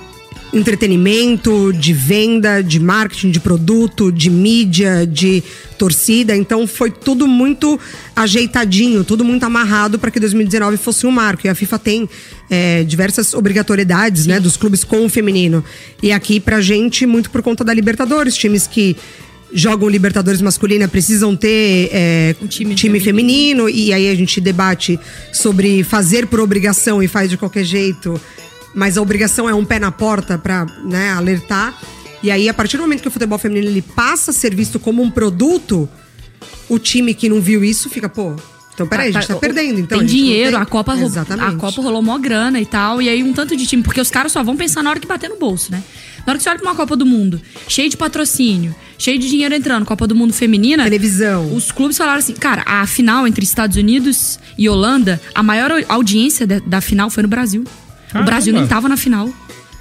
entretenimento, 0.52 1.72
de 1.72 1.92
venda, 1.92 2.62
de 2.62 2.80
marketing, 2.80 3.30
de 3.30 3.40
produto, 3.40 4.10
de 4.10 4.28
mídia, 4.28 5.06
de 5.06 5.42
torcida. 5.78 6.36
Então 6.36 6.66
foi 6.66 6.90
tudo 6.90 7.26
muito 7.26 7.78
ajeitadinho, 8.14 9.04
tudo 9.04 9.24
muito 9.24 9.44
amarrado 9.44 9.98
para 9.98 10.10
que 10.10 10.18
2019 10.18 10.76
fosse 10.76 11.06
um 11.06 11.10
marco. 11.10 11.46
E 11.46 11.50
a 11.50 11.54
FIFA 11.54 11.78
tem 11.78 12.08
é, 12.50 12.82
diversas 12.84 13.32
obrigatoriedades, 13.32 14.26
né, 14.26 14.40
dos 14.40 14.56
clubes 14.56 14.84
com 14.84 15.04
o 15.04 15.08
feminino. 15.08 15.64
E 16.02 16.12
aqui 16.12 16.40
pra 16.40 16.60
gente 16.60 17.06
muito 17.06 17.30
por 17.30 17.42
conta 17.42 17.64
da 17.64 17.72
Libertadores, 17.72 18.36
times 18.36 18.66
que 18.66 18.96
jogam 19.52 19.88
Libertadores 19.88 20.40
masculina 20.40 20.86
precisam 20.86 21.34
ter 21.34 21.90
é, 21.92 22.36
um 22.40 22.46
time, 22.46 22.74
time 22.74 23.00
feminino. 23.00 23.68
e 23.68 23.92
aí 23.92 24.08
a 24.08 24.14
gente 24.14 24.40
debate 24.40 24.98
sobre 25.32 25.82
fazer 25.82 26.26
por 26.26 26.40
obrigação 26.40 27.02
e 27.02 27.08
faz 27.08 27.30
de 27.30 27.36
qualquer 27.36 27.64
jeito, 27.64 28.20
mas 28.74 28.96
a 28.96 29.02
obrigação 29.02 29.48
é 29.48 29.54
um 29.54 29.64
pé 29.64 29.78
na 29.78 29.90
porta 29.92 30.38
para 30.38 30.66
né, 30.84 31.10
alertar. 31.12 31.78
E 32.22 32.30
aí, 32.30 32.48
a 32.48 32.54
partir 32.54 32.76
do 32.76 32.82
momento 32.82 33.00
que 33.02 33.08
o 33.08 33.10
futebol 33.10 33.38
feminino 33.38 33.68
ele 33.70 33.82
passa 33.82 34.30
a 34.30 34.34
ser 34.34 34.54
visto 34.54 34.78
como 34.78 35.02
um 35.02 35.10
produto, 35.10 35.88
o 36.68 36.78
time 36.78 37.14
que 37.14 37.28
não 37.28 37.40
viu 37.40 37.64
isso 37.64 37.88
fica, 37.88 38.08
pô. 38.08 38.34
Então, 38.74 38.86
peraí, 38.86 39.08
a 39.10 39.12
gente 39.12 39.26
tá 39.26 39.34
perdendo. 39.36 39.78
Então, 39.80 39.98
tem 39.98 40.06
dinheiro, 40.06 40.52
tem- 40.52 40.60
a 40.60 40.64
Copa, 40.64 40.96
Exatamente. 40.96 41.54
a 41.54 41.58
Copa 41.58 41.82
rolou 41.82 42.00
mó 42.00 42.16
grana 42.16 42.58
e 42.60 42.64
tal. 42.64 43.02
E 43.02 43.08
aí 43.10 43.22
um 43.22 43.32
tanto 43.32 43.54
de 43.54 43.66
time, 43.66 43.82
porque 43.82 44.00
os 44.00 44.10
caras 44.10 44.32
só 44.32 44.42
vão 44.42 44.56
pensar 44.56 44.82
na 44.82 44.88
hora 44.88 44.98
que 44.98 45.06
bater 45.06 45.28
no 45.28 45.36
bolso, 45.36 45.70
né? 45.70 45.82
Na 46.26 46.32
hora 46.32 46.38
que 46.38 46.42
você 46.42 46.48
olha 46.50 46.58
pra 46.58 46.70
uma 46.70 46.74
Copa 46.76 46.96
do 46.96 47.04
Mundo, 47.04 47.40
cheio 47.68 47.90
de 47.90 47.96
patrocínio, 47.96 48.74
cheio 48.96 49.18
de 49.18 49.28
dinheiro 49.28 49.54
entrando, 49.54 49.84
Copa 49.84 50.06
do 50.06 50.14
Mundo 50.14 50.32
feminina. 50.32 50.84
Televisão. 50.84 51.54
Os 51.54 51.70
clubes 51.72 51.96
falaram 51.98 52.20
assim, 52.20 52.32
cara, 52.34 52.62
a 52.64 52.86
final 52.86 53.26
entre 53.26 53.44
Estados 53.44 53.76
Unidos 53.76 54.38
e 54.56 54.66
Holanda, 54.68 55.20
a 55.34 55.42
maior 55.42 55.70
audiência 55.88 56.46
da, 56.46 56.58
da 56.60 56.80
final 56.80 57.10
foi 57.10 57.22
no 57.22 57.28
Brasil. 57.28 57.64
O 58.14 58.22
Brasil 58.24 58.52
nem 58.52 58.66
tava 58.66 58.88
na 58.88 58.96
final. 58.96 59.28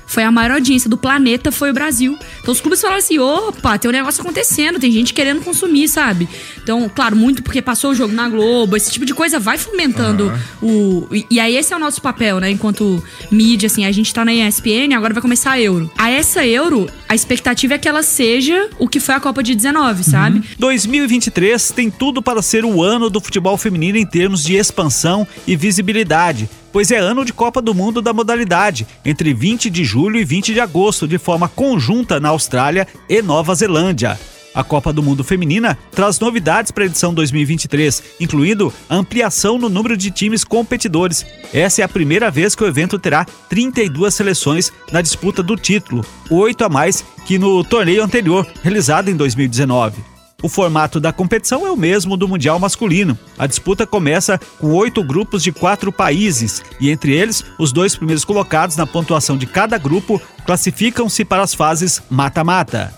Foi 0.09 0.23
a 0.23 0.31
maior 0.31 0.53
audiência 0.53 0.89
do 0.89 0.97
planeta, 0.97 1.51
foi 1.51 1.69
o 1.69 1.73
Brasil. 1.73 2.17
Então 2.41 2.51
os 2.51 2.59
clubes 2.59 2.81
falaram 2.81 2.97
assim: 2.97 3.19
opa, 3.19 3.77
tem 3.77 3.87
um 3.87 3.91
negócio 3.91 4.21
acontecendo, 4.21 4.79
tem 4.79 4.91
gente 4.91 5.13
querendo 5.13 5.39
consumir, 5.41 5.87
sabe? 5.87 6.27
Então, 6.63 6.89
claro, 6.89 7.15
muito 7.15 7.43
porque 7.43 7.61
passou 7.61 7.91
o 7.91 7.95
jogo 7.95 8.11
na 8.11 8.27
Globo, 8.27 8.75
esse 8.75 8.91
tipo 8.91 9.05
de 9.05 9.13
coisa 9.13 9.39
vai 9.39 9.59
fomentando 9.59 10.33
o. 10.63 11.07
E, 11.29 11.39
aí, 11.39 11.55
esse 11.55 11.73
é 11.73 11.75
o 11.75 11.79
nosso 11.79 12.01
papel, 12.01 12.39
né? 12.39 12.49
Enquanto 12.49 13.03
mídia, 13.29 13.67
assim, 13.67 13.85
a 13.85 13.91
gente 13.91 14.11
tá 14.11 14.25
na 14.25 14.33
ESPN, 14.33 14.95
agora 14.95 15.13
vai 15.13 15.21
começar 15.21 15.51
a 15.51 15.61
Euro. 15.61 15.91
A 15.95 16.09
essa 16.09 16.43
Euro, 16.43 16.89
a 17.07 17.13
expectativa 17.13 17.75
é 17.75 17.77
que 17.77 17.87
ela 17.87 18.01
seja 18.01 18.67
o 18.79 18.87
que 18.87 18.99
foi 18.99 19.13
a 19.13 19.19
Copa 19.19 19.43
de 19.43 19.53
19, 19.53 20.03
sabe? 20.03 20.41
2023 20.57 21.69
tem 21.69 21.91
tudo 21.91 22.19
para 22.19 22.41
ser 22.41 22.65
o 22.65 22.81
ano 22.81 23.11
do 23.11 23.21
futebol 23.21 23.55
feminino 23.57 23.97
em 23.99 24.07
termos 24.07 24.43
de 24.43 24.55
expansão 24.55 25.27
e 25.45 25.55
visibilidade, 25.55 26.49
pois 26.71 26.91
é 26.91 26.97
ano 26.97 27.25
de 27.25 27.33
Copa 27.33 27.61
do 27.61 27.73
Mundo 27.73 28.01
da 28.01 28.13
modalidade, 28.13 28.87
entre 29.03 29.33
20 29.33 29.69
de 29.69 29.83
julho 29.83 30.19
e 30.19 30.25
20 30.25 30.53
de 30.53 30.59
agosto, 30.59 31.07
de 31.07 31.17
forma 31.17 31.47
conjunta 31.47 32.19
na 32.19 32.29
Austrália 32.29 32.87
e 33.07 33.21
Nova 33.21 33.55
Zelândia. 33.55 34.19
A 34.53 34.63
Copa 34.63 34.91
do 34.91 35.03
Mundo 35.03 35.23
Feminina 35.23 35.77
traz 35.91 36.19
novidades 36.19 36.71
para 36.71 36.83
a 36.83 36.87
edição 36.87 37.13
2023, 37.13 38.03
incluindo 38.19 38.73
ampliação 38.89 39.57
no 39.57 39.69
número 39.69 39.95
de 39.95 40.09
times 40.09 40.43
competidores. 40.43 41.25
Essa 41.53 41.81
é 41.81 41.85
a 41.85 41.89
primeira 41.89 42.31
vez 42.31 42.55
que 42.55 42.63
o 42.63 42.67
evento 42.67 42.97
terá 42.97 43.25
32 43.47 44.13
seleções 44.13 44.73
na 44.91 45.01
disputa 45.01 45.43
do 45.43 45.55
título, 45.55 46.03
oito 46.31 46.65
a 46.65 46.69
mais 46.69 47.05
que 47.25 47.37
no 47.37 47.63
torneio 47.63 48.03
anterior, 48.03 48.45
realizado 48.63 49.09
em 49.09 49.15
2019. 49.15 50.08
O 50.41 50.47
formato 50.47 50.99
da 50.99 51.11
competição 51.11 51.67
é 51.67 51.71
o 51.71 51.75
mesmo 51.75 52.15
do 52.15 52.27
Mundial 52.27 52.59
Masculino. 52.59 53.17
A 53.37 53.45
disputa 53.45 53.85
começa 53.85 54.39
com 54.57 54.67
oito 54.73 55.03
grupos 55.03 55.43
de 55.43 55.51
quatro 55.51 55.91
países, 55.91 56.63
e 56.79 56.89
entre 56.89 57.13
eles, 57.13 57.43
os 57.57 57.73
dois 57.73 57.95
primeiros 57.95 58.23
colocados 58.23 58.77
na 58.77 58.87
pontuação 58.87 59.37
de 59.37 59.45
cada 59.45 59.77
grupo 59.77 60.21
classificam-se 60.45 61.25
para 61.25 61.43
as 61.43 61.53
fases 61.53 62.01
mata-mata. 62.09 62.93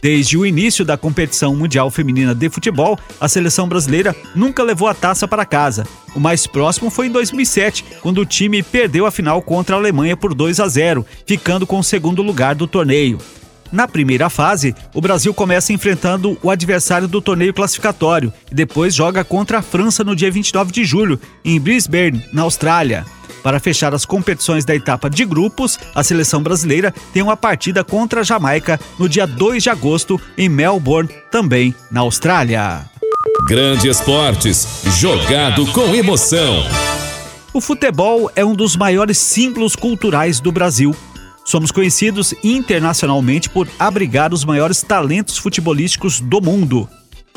Desde 0.00 0.36
o 0.36 0.44
início 0.44 0.84
da 0.84 0.98
competição 0.98 1.56
mundial 1.56 1.90
feminina 1.90 2.34
de 2.34 2.50
futebol, 2.50 2.98
a 3.18 3.26
seleção 3.26 3.66
brasileira 3.66 4.14
nunca 4.36 4.62
levou 4.62 4.86
a 4.86 4.94
taça 4.94 5.26
para 5.26 5.46
casa. 5.46 5.86
O 6.14 6.20
mais 6.20 6.46
próximo 6.46 6.90
foi 6.90 7.06
em 7.06 7.10
2007, 7.10 7.84
quando 8.02 8.20
o 8.20 8.26
time 8.26 8.62
perdeu 8.62 9.06
a 9.06 9.10
final 9.10 9.40
contra 9.40 9.74
a 9.74 9.78
Alemanha 9.78 10.16
por 10.16 10.34
2 10.34 10.60
a 10.60 10.68
0, 10.68 11.06
ficando 11.26 11.66
com 11.66 11.78
o 11.78 11.84
segundo 11.84 12.22
lugar 12.22 12.54
do 12.54 12.66
torneio. 12.66 13.18
Na 13.74 13.88
primeira 13.88 14.30
fase, 14.30 14.72
o 14.94 15.00
Brasil 15.00 15.34
começa 15.34 15.72
enfrentando 15.72 16.38
o 16.40 16.48
adversário 16.48 17.08
do 17.08 17.20
torneio 17.20 17.52
classificatório 17.52 18.32
e 18.48 18.54
depois 18.54 18.94
joga 18.94 19.24
contra 19.24 19.58
a 19.58 19.62
França 19.62 20.04
no 20.04 20.14
dia 20.14 20.30
29 20.30 20.70
de 20.70 20.84
julho, 20.84 21.18
em 21.44 21.58
Brisbane, 21.58 22.24
na 22.32 22.42
Austrália. 22.42 23.04
Para 23.42 23.58
fechar 23.58 23.92
as 23.92 24.04
competições 24.04 24.64
da 24.64 24.76
etapa 24.76 25.10
de 25.10 25.24
grupos, 25.24 25.76
a 25.92 26.04
seleção 26.04 26.40
brasileira 26.40 26.94
tem 27.12 27.20
uma 27.20 27.36
partida 27.36 27.82
contra 27.82 28.20
a 28.20 28.22
Jamaica 28.22 28.78
no 28.96 29.08
dia 29.08 29.26
2 29.26 29.64
de 29.64 29.70
agosto, 29.70 30.20
em 30.38 30.48
Melbourne, 30.48 31.10
também 31.28 31.74
na 31.90 32.02
Austrália. 32.02 32.88
Grande 33.48 33.88
Esportes, 33.88 34.84
jogado 35.00 35.66
com 35.72 35.92
emoção. 35.92 36.62
O 37.52 37.60
futebol 37.60 38.30
é 38.36 38.44
um 38.44 38.54
dos 38.54 38.76
maiores 38.76 39.18
símbolos 39.18 39.74
culturais 39.74 40.38
do 40.38 40.52
Brasil. 40.52 40.94
Somos 41.44 41.70
conhecidos 41.70 42.34
internacionalmente 42.42 43.50
por 43.50 43.68
abrigar 43.78 44.32
os 44.32 44.44
maiores 44.44 44.82
talentos 44.82 45.36
futebolísticos 45.36 46.18
do 46.18 46.40
mundo. 46.40 46.88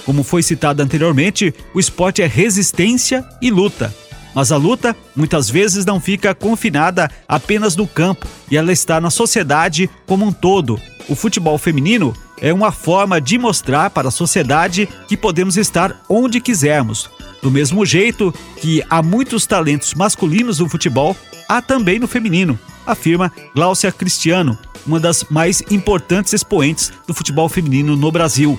Como 0.06 0.24
foi 0.24 0.42
citado 0.42 0.82
anteriormente, 0.82 1.54
o 1.74 1.80
esporte 1.80 2.22
é 2.22 2.26
resistência 2.26 3.28
e 3.42 3.52
luta. 3.52 3.94
Mas 4.34 4.52
a 4.52 4.58
luta 4.58 4.96
muitas 5.16 5.50
vezes 5.50 5.86
não 5.86 6.00
fica 6.00 6.34
confinada 6.34 7.10
apenas 7.28 7.76
no 7.76 7.86
campo 7.86 8.26
e 8.50 8.56
ela 8.56 8.72
está 8.72 9.02
na 9.02 9.10
sociedade 9.10 9.90
como 10.06 10.26
um 10.26 10.32
todo. 10.32 10.80
O 11.10 11.16
futebol 11.16 11.58
feminino 11.58 12.16
é 12.40 12.54
uma 12.54 12.72
forma 12.72 13.20
de 13.20 13.38
mostrar 13.38 13.90
para 13.90 14.08
a 14.08 14.12
sociedade 14.12 14.88
que 15.08 15.18
podemos 15.18 15.58
estar 15.58 16.04
onde 16.08 16.40
quisermos. 16.40 17.10
Do 17.42 17.52
mesmo 17.52 17.86
jeito 17.86 18.34
que 18.62 18.84
há 18.90 19.02
muitos 19.02 19.46
talentos 19.46 19.94
masculinos 19.94 20.60
no 20.60 20.70
futebol, 20.70 21.16
há 21.50 21.62
também 21.62 22.00
no 22.00 22.08
feminino, 22.08 22.60
afirma 22.88 23.32
Gláucia 23.54 23.92
Cristiano, 23.92 24.58
uma 24.86 25.00
das 25.00 25.26
mais 25.30 25.62
importantes 25.70 26.34
expoentes 26.34 26.92
do 27.06 27.14
futebol 27.14 27.50
feminino 27.50 27.96
no 27.96 28.12
Brasil. 28.12 28.58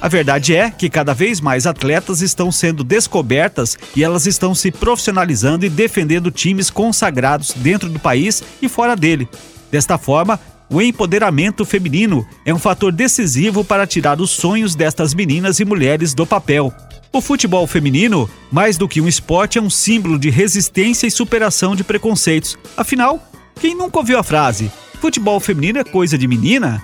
A 0.00 0.08
verdade 0.08 0.54
é 0.54 0.70
que 0.70 0.88
cada 0.88 1.12
vez 1.12 1.40
mais 1.40 1.66
atletas 1.66 2.22
estão 2.22 2.50
sendo 2.50 2.84
descobertas 2.84 3.76
e 3.96 4.02
elas 4.02 4.26
estão 4.26 4.54
se 4.54 4.70
profissionalizando 4.70 5.66
e 5.66 5.68
defendendo 5.68 6.30
times 6.30 6.70
consagrados 6.70 7.52
dentro 7.56 7.88
do 7.88 7.98
país 7.98 8.42
e 8.62 8.68
fora 8.68 8.94
dele. 8.94 9.28
Desta 9.70 9.98
forma, 9.98 10.40
o 10.70 10.80
empoderamento 10.80 11.64
feminino 11.64 12.26
é 12.44 12.54
um 12.54 12.58
fator 12.58 12.92
decisivo 12.92 13.64
para 13.64 13.86
tirar 13.86 14.20
os 14.20 14.30
sonhos 14.30 14.74
destas 14.74 15.14
meninas 15.14 15.58
e 15.58 15.64
mulheres 15.64 16.14
do 16.14 16.24
papel. 16.24 16.72
O 17.12 17.20
futebol 17.20 17.66
feminino, 17.66 18.30
mais 18.52 18.76
do 18.76 18.86
que 18.86 19.00
um 19.00 19.08
esporte, 19.08 19.58
é 19.58 19.62
um 19.62 19.70
símbolo 19.70 20.18
de 20.18 20.30
resistência 20.30 21.06
e 21.06 21.10
superação 21.10 21.74
de 21.74 21.82
preconceitos. 21.82 22.56
Afinal, 22.76 23.20
quem 23.60 23.74
nunca 23.74 23.98
ouviu 23.98 24.18
a 24.18 24.22
frase: 24.22 24.70
futebol 25.00 25.38
feminino 25.40 25.78
é 25.78 25.84
coisa 25.84 26.16
de 26.16 26.26
menina? 26.26 26.82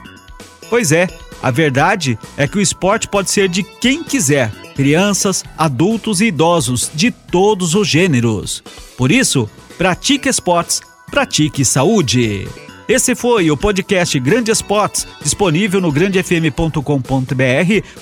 Pois 0.69 0.93
é, 0.93 1.09
a 1.43 1.51
verdade 1.51 2.19
é 2.37 2.49
que 2.49 2.59
o 2.59 2.61
esporte 2.61 3.09
pode 3.09 3.31
ser 3.31 3.49
de 3.49 3.63
quem 3.63 4.03
quiser, 4.03 4.51
crianças, 4.75 5.45
adultos 5.57 6.21
e 6.21 6.27
idosos 6.27 6.91
de 6.95 7.11
todos 7.11 7.75
os 7.75 7.87
gêneros. 7.87 8.63
Por 8.97 9.11
isso, 9.11 9.49
pratique 9.77 10.29
esportes, 10.29 10.81
pratique 11.11 11.65
saúde. 11.65 12.49
Esse 12.87 13.15
foi 13.15 13.51
o 13.51 13.57
podcast 13.57 14.19
Grande 14.21 14.51
Esportes, 14.51 15.07
disponível 15.23 15.81
no 15.81 15.91
grandefm.com.br 15.91 16.83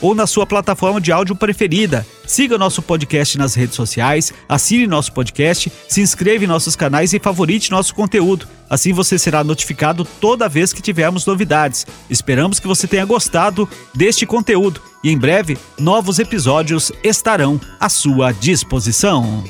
ou 0.01 0.13
na 0.13 0.27
sua 0.27 0.45
plataforma 0.45 1.01
de 1.01 1.13
áudio 1.13 1.37
preferida. 1.37 2.05
Siga 2.27 2.59
nosso 2.59 2.83
podcast 2.83 3.39
nas 3.39 3.55
redes 3.55 3.77
sociais, 3.77 4.33
assine 4.49 4.89
nosso 4.89 5.13
podcast, 5.13 5.71
se 5.89 6.01
inscreva 6.01 6.45
em 6.45 6.49
nossos 6.49 6.75
canais 6.75 7.13
e 7.13 7.21
favorite 7.21 7.71
nosso 7.71 7.95
conteúdo. 7.95 8.49
Assim 8.69 8.93
você 8.93 9.17
será 9.19 9.45
notificado 9.45 10.05
toda 10.21 10.49
vez 10.49 10.73
que 10.73 10.83
tivermos 10.83 11.27
novidades. 11.27 11.87
Esperamos 12.11 12.59
que 12.59 12.67
você 12.67 12.89
tenha 12.89 13.05
gostado 13.05 13.69
deste 13.95 14.27
conteúdo 14.27 14.81
e 15.05 15.11
em 15.11 15.19
breve 15.19 15.57
novos 15.79 16.19
episódios 16.19 16.91
estarão 17.05 17.61
à 17.79 17.89
sua 17.89 18.33
disposição. 18.33 19.45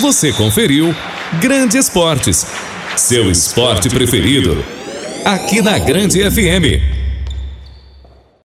Você 0.00 0.32
conferiu 0.32 0.94
Grande 1.40 1.78
Esportes, 1.78 2.44
seu 3.00 3.30
esporte 3.30 3.88
preferido. 3.88 4.62
Aqui 5.24 5.62
na 5.62 5.78
Grande 5.78 6.20
FM 6.30 6.99